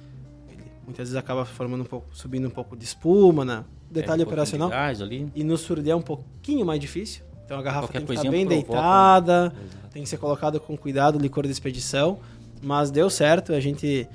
[0.48, 3.64] ele muitas vezes acaba formando um pouco, subindo um pouco de espuma, né?
[3.90, 4.70] detalhe É, operacional.
[4.72, 5.30] ali.
[5.34, 7.24] E no Surly é um pouquinho mais difícil.
[7.44, 9.54] Então a garrafa Qualquer tem que estar bem provoca, deitada,
[9.90, 12.18] tem que ser colocado com cuidado o licor de expedição.
[12.60, 14.06] Mas deu certo, a gente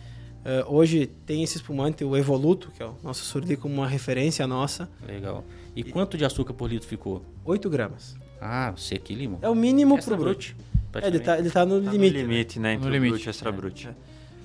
[0.44, 4.46] Uh, hoje tem esse espumante, o Evoluto, que é o nosso surdi como uma referência
[4.46, 4.90] nossa.
[5.08, 5.42] Legal.
[5.74, 7.24] E quanto de açúcar por litro ficou?
[7.46, 8.14] 8 gramas.
[8.42, 9.40] Ah, seco limão.
[9.42, 10.54] É o mínimo Extra pro brute.
[10.54, 10.73] brute.
[11.02, 12.14] É, ele tá, ele tá no Tá limite.
[12.14, 12.74] no limite, né?
[12.74, 13.12] Entre No o limite.
[13.14, 13.90] brute e extra brute.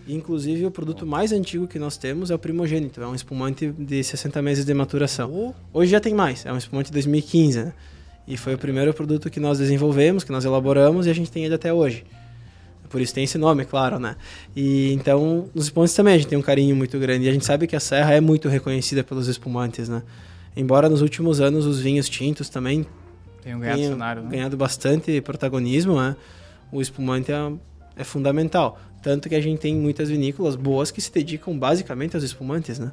[0.06, 3.02] E, Inclusive, o produto mais antigo que nós temos é o primogênito.
[3.02, 5.54] É um espumante de 60 meses de maturação.
[5.72, 6.46] Hoje já tem mais.
[6.46, 7.72] É um espumante de 2015, né?
[8.26, 11.44] E foi o primeiro produto que nós desenvolvemos, que nós elaboramos e a gente tem
[11.44, 12.04] ele até hoje.
[12.88, 14.16] Por isso tem esse nome, é claro, né?
[14.56, 17.26] E então, nos espumantes também a gente tem um carinho muito grande.
[17.26, 20.02] E a gente sabe que a Serra é muito reconhecida pelos espumantes, né?
[20.56, 22.86] Embora nos últimos anos os vinhos tintos também
[23.42, 24.30] Tem um ganhado tenham cenário, né?
[24.30, 26.16] ganhado bastante protagonismo, né?
[26.70, 27.52] O espumante é,
[27.96, 28.78] é fundamental.
[29.02, 32.92] Tanto que a gente tem muitas vinícolas boas que se dedicam basicamente aos espumantes, né?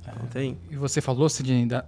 [0.00, 0.58] Então tem.
[0.70, 1.84] E você falou, Sidney, da,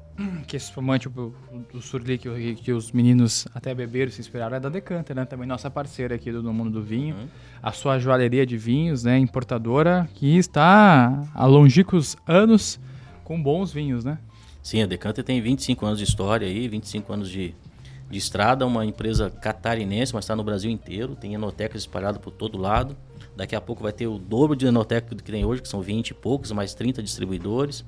[0.46, 1.34] que esse espumante, o,
[1.72, 5.24] o surli que, que os meninos até beberam, se inspiraram, é da Decanter, né?
[5.24, 7.14] Também nossa parceira aqui do, do Mundo do Vinho.
[7.16, 7.26] Uhum.
[7.62, 9.18] A sua joalheria de vinhos, né?
[9.18, 12.80] Importadora, que está há longínquos anos
[13.22, 14.18] com bons vinhos, né?
[14.62, 17.54] Sim, a Decanter tem 25 anos de história aí, 25 anos de,
[18.14, 22.56] de estrada, uma empresa catarinense, mas está no Brasil inteiro, tem enotecas espalhadas por todo
[22.56, 22.96] lado.
[23.36, 26.10] Daqui a pouco vai ter o dobro de enoteca que tem hoje, que são 20
[26.10, 27.84] e poucos, mais 30 distribuidores.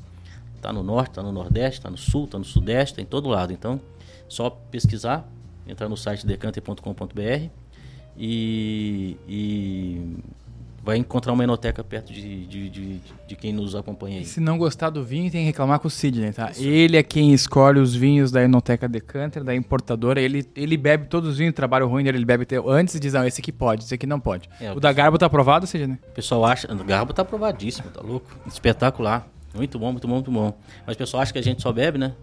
[0.56, 3.28] Está no norte, está no nordeste, está no sul, está no sudeste, está em todo
[3.28, 3.52] lado.
[3.52, 3.80] Então,
[4.28, 5.28] só pesquisar,
[5.64, 7.48] entrar no site decanter.com.br
[8.18, 10.16] e, e
[10.86, 14.24] vai encontrar uma enoteca perto de, de, de, de quem nos acompanha aí.
[14.24, 16.52] Se não gostar do vinho, tem que reclamar com o Sidney, tá?
[16.56, 20.20] Ele é quem escolhe os vinhos da Enoteca Decanter, da importadora.
[20.20, 23.26] Ele, ele bebe todos os vinhos, trabalho ruim dele, ele bebe antes e diz, não,
[23.26, 24.48] esse aqui pode, esse aqui não pode.
[24.60, 25.98] É, o da Garbo tá aprovado, Sidney?
[26.08, 26.72] O pessoal acha.
[26.72, 28.30] O Garbo tá aprovadíssimo, tá louco?
[28.46, 29.28] Espetacular.
[29.56, 30.56] Muito bom, muito bom, muito bom.
[30.86, 32.14] Mas o pessoal acha que a gente só bebe, né?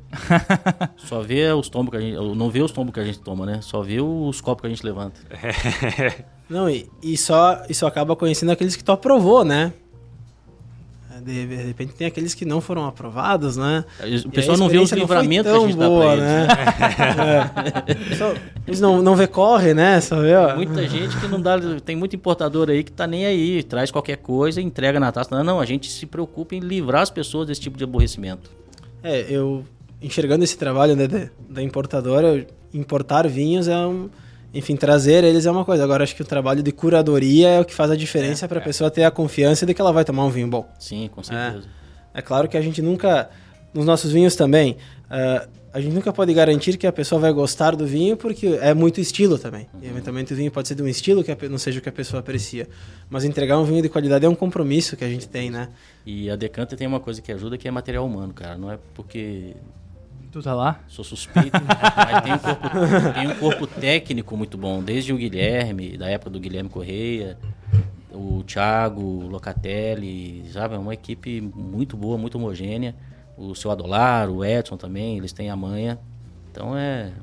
[0.98, 2.16] só vê os tombos que a gente.
[2.16, 3.60] Não vê os tombos que a gente toma, né?
[3.62, 5.20] Só vê os copos que a gente levanta.
[6.50, 9.74] Não, e, e só, e só acaba conhecendo aqueles que tu aprovou, né?
[11.24, 13.86] De, de repente tem aqueles que não foram aprovados, né?
[14.02, 16.24] O E pessoal não vê os livramentos que a gente dá boa, pra eles.
[16.26, 16.48] né?
[18.12, 18.16] É.
[18.16, 18.34] Só-
[18.68, 20.00] eles não, não vê corre, né?
[20.02, 20.56] Só vê, ó.
[20.56, 21.58] Muita gente que não dá.
[21.84, 25.30] Tem muito importador aí que tá nem aí, traz qualquer coisa entrega na taça.
[25.36, 28.50] Não, não, a gente se preocupa em livrar as pessoas desse tipo de aborrecimento.
[29.02, 29.66] É, eu
[30.02, 34.10] enxergando esse trabalho né, da, da importadora, importar vinhos é um.
[34.54, 35.84] Enfim, trazer eles é uma coisa.
[35.84, 38.62] Agora, acho que o trabalho de curadoria é o que faz a diferença para a
[38.62, 40.70] pessoa ter a confiança de que ela vai tomar um vinho bom.
[40.78, 41.68] Sim, com certeza.
[42.14, 43.30] É claro que a gente nunca,
[43.74, 44.78] nos nossos vinhos também,
[45.10, 48.76] ah, a gente nunca pode garantir que a pessoa vai gostar do vinho, porque é
[48.76, 49.68] muito estilo também.
[49.82, 51.90] E eventualmente o vinho pode ser de um estilo que a não seja o que
[51.90, 52.70] a pessoa aprecia.
[53.10, 55.70] Mas entregar um vinho de qualidade é um compromisso que a gente tem, né?
[56.06, 58.56] E a Decanter tem uma coisa que ajuda que é material humano, cara.
[58.56, 59.56] Não é porque
[60.34, 60.80] Tu tá lá?
[60.88, 61.52] Sou suspeito,
[61.96, 66.32] mas tem um, corpo, tem um corpo técnico muito bom, desde o Guilherme, da época
[66.32, 67.38] do Guilherme Correia,
[68.12, 70.74] o Thiago Locatelli, sabe?
[70.74, 72.96] É uma equipe muito boa, muito homogênea.
[73.38, 76.00] O seu Adolar, o Edson também, eles têm a manha.
[76.52, 77.14] Então é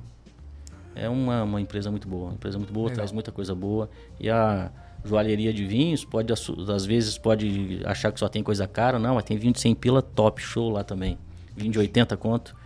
[0.95, 2.97] é uma, uma empresa muito boa, uma empresa muito boa, Legal.
[2.99, 3.91] traz muita coisa boa.
[4.21, 4.71] E a
[5.05, 9.25] joalheria de vinhos pode às vezes pode achar que só tem coisa cara, não, mas
[9.25, 11.19] tem vinho de 100 pila top show lá também.
[11.57, 12.60] Vinho de 80 conto.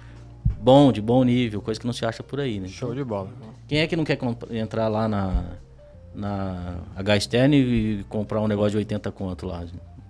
[0.64, 2.68] Bom, de bom nível, coisa que não se acha por aí, né?
[2.68, 3.28] Show de bola.
[3.68, 4.18] Quem é que não quer
[4.50, 5.44] entrar lá na,
[6.14, 9.62] na H Stern e comprar um negócio de 80 conto lá?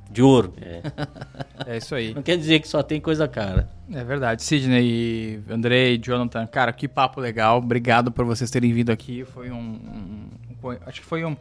[0.08, 0.54] De ouro.
[0.62, 0.80] É.
[1.66, 2.12] É isso aí.
[2.14, 3.68] Não quer dizer que só tem coisa cara.
[3.90, 4.42] É verdade.
[4.42, 7.58] Sidney, Andrei, Jonathan, cara, que papo legal.
[7.58, 9.24] Obrigado por vocês terem vindo aqui.
[9.24, 9.56] Foi um.
[9.56, 10.28] um-
[10.68, 11.34] um- acho que foi um,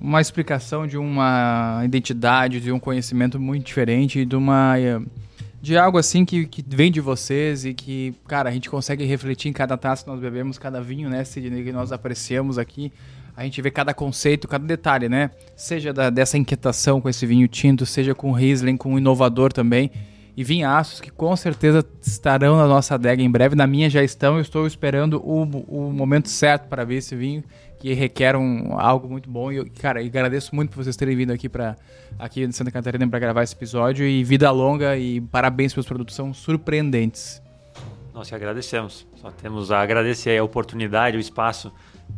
[0.00, 4.74] uma explicação de uma identidade, de um conhecimento muito diferente, e de uma.
[5.62, 9.48] De algo assim que, que vem de vocês e que, cara, a gente consegue refletir
[9.48, 12.92] em cada taça que nós bebemos, cada vinho, né, Sidney, que nós apreciamos aqui.
[13.36, 15.30] A gente vê cada conceito, cada detalhe, né?
[15.54, 19.52] Seja da- dessa inquietação com esse vinho tinto, seja com o Riesling, com o inovador
[19.52, 19.88] também.
[20.36, 23.54] E vinhaços que com certeza estarão na nossa adega em breve.
[23.54, 24.34] Na minha já estão.
[24.36, 27.44] Eu estou esperando o, o momento certo para ver esse vinho,
[27.82, 29.50] que requer um, algo muito bom.
[29.50, 31.76] E, eu, cara, e agradeço muito por vocês terem vindo aqui para
[32.16, 34.06] aqui em Santa Catarina para gravar esse episódio.
[34.06, 37.42] E vida longa e parabéns pelos produtos, são surpreendentes.
[38.14, 39.04] Nós que agradecemos.
[39.16, 41.72] Só temos a agradecer a oportunidade, o espaço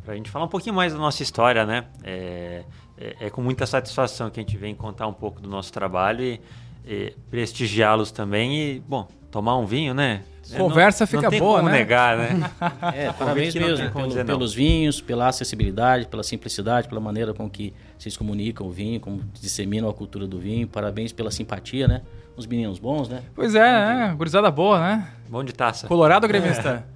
[0.04, 1.86] para a gente falar um pouquinho mais da nossa história, né?
[2.02, 2.62] É,
[2.98, 6.22] é- é com muita satisfação que a gente vem contar um pouco do nosso trabalho
[6.22, 6.40] e,
[6.86, 10.24] e prestigiá-los também e, bom, tomar um vinho, né?
[10.52, 11.78] É, Conversa não, fica não tem boa, como né?
[11.78, 12.50] negar, né?
[12.94, 18.16] É, parabéns mesmo pelo- pelos vinhos, pela acessibilidade, pela simplicidade, pela maneira com que vocês
[18.16, 20.66] comunicam o vinho, como disseminam a cultura do vinho.
[20.68, 22.02] Parabéns pela simpatia, né?
[22.36, 23.22] Uns meninos bons, né?
[23.34, 24.14] Pois é, né?
[24.16, 25.08] Gurizada boa, né?
[25.28, 25.86] Bom de taça.
[25.86, 26.84] Colorado gremista.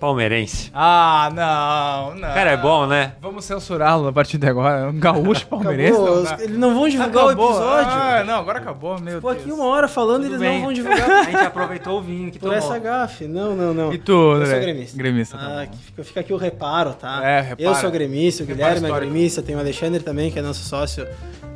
[0.00, 0.70] Palmeirense.
[0.74, 2.34] Ah, não, não.
[2.34, 3.12] Cara, é bom, né?
[3.20, 4.88] Vamos censurá-lo a partir de agora.
[4.90, 5.92] Um gaúcho palmeirense.
[5.92, 6.36] Acabou, não dá.
[6.42, 7.46] Eles não vão divulgar Acabou.
[7.48, 7.92] o episódio.
[7.92, 9.42] Ah, não, agora acabou, meu Pô, Deus.
[9.42, 10.54] aqui uma hora falando e eles Tudo bem.
[10.58, 12.58] não vão divulgar A gente aproveitou o vinho que por tomou.
[12.58, 13.24] essa gafe.
[13.26, 13.92] Não, não, não.
[13.92, 14.50] E tu, Eu André?
[14.50, 14.96] sou gremista.
[14.98, 15.70] Gremista, tá Ah, bom.
[15.70, 17.20] que fica, fica aqui o reparo, tá?
[17.24, 17.56] É, repara.
[17.62, 20.64] Eu sou gremista, o Reparo Guilherme é gremista, tem o Alexandre também, que é nosso
[20.64, 21.06] sócio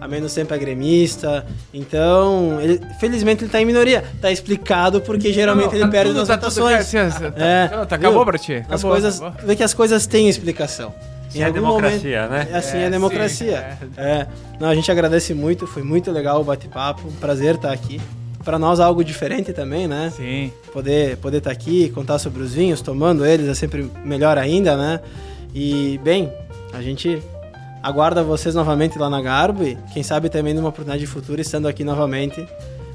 [0.00, 1.44] há menos tempo é gremista.
[1.74, 4.04] Então, ele- felizmente ele tá em minoria.
[4.20, 6.90] Tá explicado porque geralmente ele Não, perde tudo nas tá tudo votações.
[6.92, 8.08] tá- É, tá- viu?
[8.08, 8.54] acabou pra ti?
[8.56, 9.46] As Acabou, coisas, acabou.
[9.46, 10.94] vê que as coisas têm explicação.
[11.30, 12.48] Sim, é democracia, né?
[12.50, 13.78] É assim, É, é, sim, democracia.
[13.96, 14.26] É.
[14.58, 18.00] Não, a gente agradece muito, foi muito legal o bate-papo, um prazer estar aqui.
[18.44, 20.10] Pra nós algo diferente também, né?
[20.16, 20.50] Sim.
[20.72, 25.00] Poder poder estar aqui, contar sobre os vinhos, tomando eles é sempre melhor ainda, né?
[25.54, 26.32] E bem,
[26.72, 27.22] a gente
[27.82, 31.84] aguarda vocês novamente lá na Garbo e quem sabe também numa oportunidade futura estando aqui
[31.84, 32.46] novamente.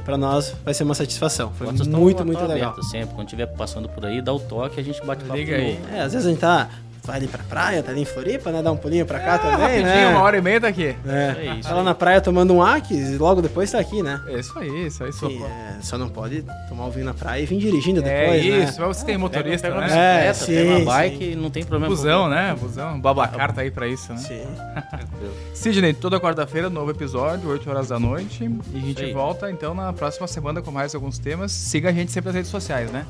[0.05, 1.51] Pra nós vai ser uma satisfação.
[1.53, 2.75] Foi muito, muito legal.
[2.83, 5.79] Sempre, quando estiver passando por aí, dá o toque, a gente bate papo Liga aí.
[5.93, 6.69] É, às vezes a gente tá
[7.05, 8.61] vai ali pra praia, tá ali em Floripa, né?
[8.61, 10.07] Dá um pulinho pra cá Ah, também, rapidinho, né?
[10.09, 10.95] uma hora e meia tá aqui.
[11.05, 11.85] É, É isso tá lá aí.
[11.85, 14.21] na praia tomando um Aques e logo depois tá aqui, né?
[14.27, 15.11] É isso aí, isso aí.
[15.11, 18.03] só- Sim, é, só não pode tomar o vinho na praia e vir dirigindo É
[18.03, 18.87] depois, isso, né?
[18.87, 19.87] mas você tem motorista, pega, né?
[19.87, 21.31] pega uma É, sim, uma bike sim.
[21.31, 21.93] e não tem problema.
[21.93, 22.55] Busão, né?
[22.59, 22.99] Busão.
[22.99, 24.19] Babacar tá aí pra isso, né?
[24.19, 24.43] Sim.
[25.53, 28.43] Sidney, toda quarta-feira, novo episódio, 8 horas da noite.
[28.43, 31.51] E a Isso gente volta então na próxima semana com mais alguns temas.
[31.51, 33.05] Siga a gente sempre nas redes sociais, né?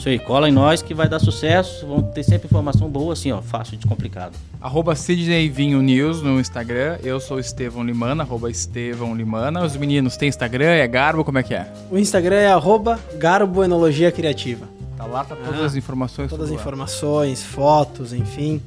[0.00, 1.86] Isso aí, cola em nós que vai dar sucesso.
[1.86, 4.32] Vão ter sempre informação boa, assim, ó, fácil e descomplicado.
[4.58, 6.96] Arroba Sidney Vinho News no Instagram.
[7.04, 9.62] Eu sou Estevão Limana, arroba Estevão Limana.
[9.62, 11.70] Os meninos têm Instagram, é Garbo, como é que é?
[11.90, 14.66] O Instagram é arroba Garbo Enologia Criativa.
[14.96, 16.30] Tá lá, tá todas Ah, as informações.
[16.30, 18.58] Todas as informações, fotos, enfim.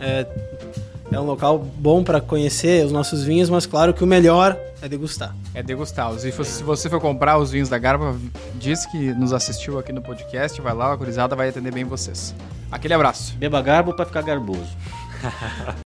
[0.00, 0.26] É,
[1.10, 4.88] é um local bom para conhecer os nossos vinhos, mas claro que o melhor é
[4.88, 5.34] degustar.
[5.54, 6.24] É degustá-los.
[6.24, 8.16] E se você for comprar os vinhos da Garba,
[8.54, 12.34] diz que nos assistiu aqui no podcast, vai lá, a gurizada vai atender bem vocês.
[12.70, 13.34] Aquele abraço.
[13.36, 14.68] Beba garbo pra ficar garboso.